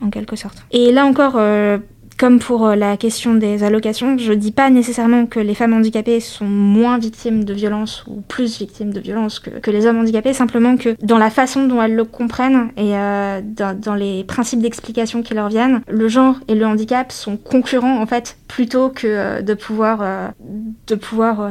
en 0.00 0.10
quelque 0.10 0.36
sorte. 0.36 0.58
Et 0.70 0.92
là 0.92 1.04
encore, 1.04 1.34
euh, 1.36 1.78
comme 2.18 2.40
pour 2.40 2.66
euh, 2.66 2.74
la 2.74 2.96
question 2.96 3.34
des 3.34 3.62
allocations, 3.62 4.18
je 4.18 4.32
dis 4.32 4.52
pas 4.52 4.70
nécessairement 4.70 5.26
que 5.26 5.38
les 5.38 5.54
femmes 5.54 5.72
handicapées 5.72 6.20
sont 6.20 6.44
moins 6.44 6.98
victimes 6.98 7.44
de 7.44 7.54
violences 7.54 8.04
ou 8.08 8.20
plus 8.20 8.58
victimes 8.58 8.92
de 8.92 9.00
violences 9.00 9.38
que, 9.38 9.70
les 9.70 9.86
hommes 9.86 10.00
handicapés, 10.00 10.32
simplement 10.32 10.76
que 10.76 10.96
dans 11.02 11.18
la 11.18 11.30
façon 11.30 11.66
dont 11.66 11.80
elles 11.80 11.94
le 11.94 12.04
comprennent 12.04 12.70
et 12.76 12.96
euh, 12.96 13.40
dans, 13.42 13.94
les 13.94 14.24
principes 14.24 14.60
d'explication 14.60 15.22
qui 15.22 15.34
leur 15.34 15.48
viennent, 15.48 15.82
le 15.86 16.08
genre 16.08 16.36
et 16.48 16.54
le 16.54 16.66
handicap 16.66 17.12
sont 17.12 17.36
concurrents 17.36 18.00
en 18.00 18.06
fait 18.06 18.36
plutôt 18.48 18.88
que 18.88 19.40
de 19.42 19.54
pouvoir, 19.54 20.32
de 20.86 20.94
pouvoir 20.94 21.50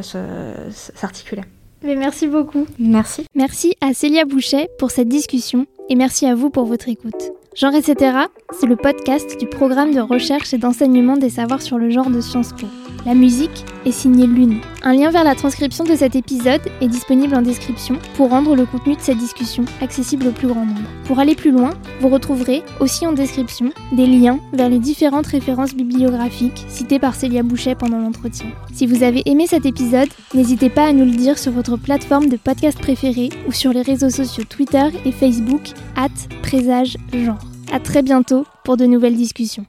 s'articuler. 0.72 1.44
Mais 1.84 1.96
merci 1.96 2.28
beaucoup. 2.28 2.66
Merci. 2.80 3.26
Merci 3.36 3.76
à 3.82 3.94
Célia 3.94 4.26
Boucher 4.26 4.68
pour 4.80 4.92
cette 4.92 5.08
discussion 5.08 5.66
et 5.90 5.96
merci 5.96 6.26
à 6.26 6.36
vous 6.36 6.50
pour 6.50 6.66
votre 6.66 6.90
écoute. 6.90 7.37
Genre 7.58 7.74
etc., 7.74 8.16
c'est 8.52 8.68
le 8.68 8.76
podcast 8.76 9.40
du 9.40 9.48
programme 9.48 9.92
de 9.92 10.00
recherche 10.00 10.54
et 10.54 10.60
d'enseignement 10.60 11.18
des 11.18 11.32
savoirs 11.32 11.64
sur 11.64 11.80
le 11.80 11.90
genre 11.90 12.12
de 12.12 12.22
Sciences 12.22 12.54
Po. 12.54 12.68
La 13.08 13.14
musique 13.14 13.64
est 13.86 13.94
signée 13.94 14.28
Lune. 14.28 14.60
Un 14.84 14.94
lien 14.94 15.12
vers 15.12 15.24
la 15.24 15.34
transcription 15.34 15.86
de 15.86 15.96
cet 15.96 16.18
épisode 16.18 16.60
est 16.82 16.90
disponible 16.90 17.36
en 17.36 17.42
description 17.42 17.98
pour 18.16 18.32
rendre 18.32 18.54
le 18.54 18.66
contenu 18.66 18.98
de 18.98 19.00
cette 19.00 19.18
discussion 19.18 19.64
accessible 19.80 20.28
au 20.28 20.32
plus 20.34 20.50
grand 20.50 20.66
nombre. 20.66 20.82
Pour 21.06 21.18
aller 21.20 21.34
plus 21.34 21.52
loin, 21.52 21.70
vous 22.02 22.10
retrouverez 22.10 22.64
aussi 22.82 23.08
en 23.08 23.14
description 23.14 23.72
des 23.94 24.08
liens 24.08 24.42
vers 24.52 24.68
les 24.68 24.80
différentes 24.80 25.28
références 25.28 25.74
bibliographiques 25.74 26.66
citées 26.68 27.00
par 27.00 27.16
Célia 27.16 27.44
Boucher 27.44 27.76
pendant 27.76 28.00
l'entretien. 28.00 28.48
Si 28.74 28.86
vous 28.86 29.04
avez 29.04 29.22
aimé 29.26 29.48
cet 29.48 29.66
épisode, 29.66 30.10
n'hésitez 30.34 30.70
pas 30.70 30.88
à 30.88 30.92
nous 30.92 31.06
le 31.06 31.16
dire 31.16 31.40
sur 31.40 31.54
votre 31.54 31.78
plateforme 31.78 32.28
de 32.28 32.36
podcast 32.36 32.78
préférée 32.78 33.30
ou 33.48 33.54
sur 33.54 33.72
les 33.72 33.84
réseaux 33.84 34.10
sociaux 34.10 34.44
Twitter 34.44 34.90
et 35.06 35.14
Facebook, 35.14 35.62
at 35.96 36.10
présage 36.42 36.98
genre. 37.14 37.40
À 37.72 37.80
très 37.80 38.02
bientôt 38.02 38.46
pour 38.66 38.76
de 38.76 38.86
nouvelles 38.86 39.16
discussions. 39.16 39.66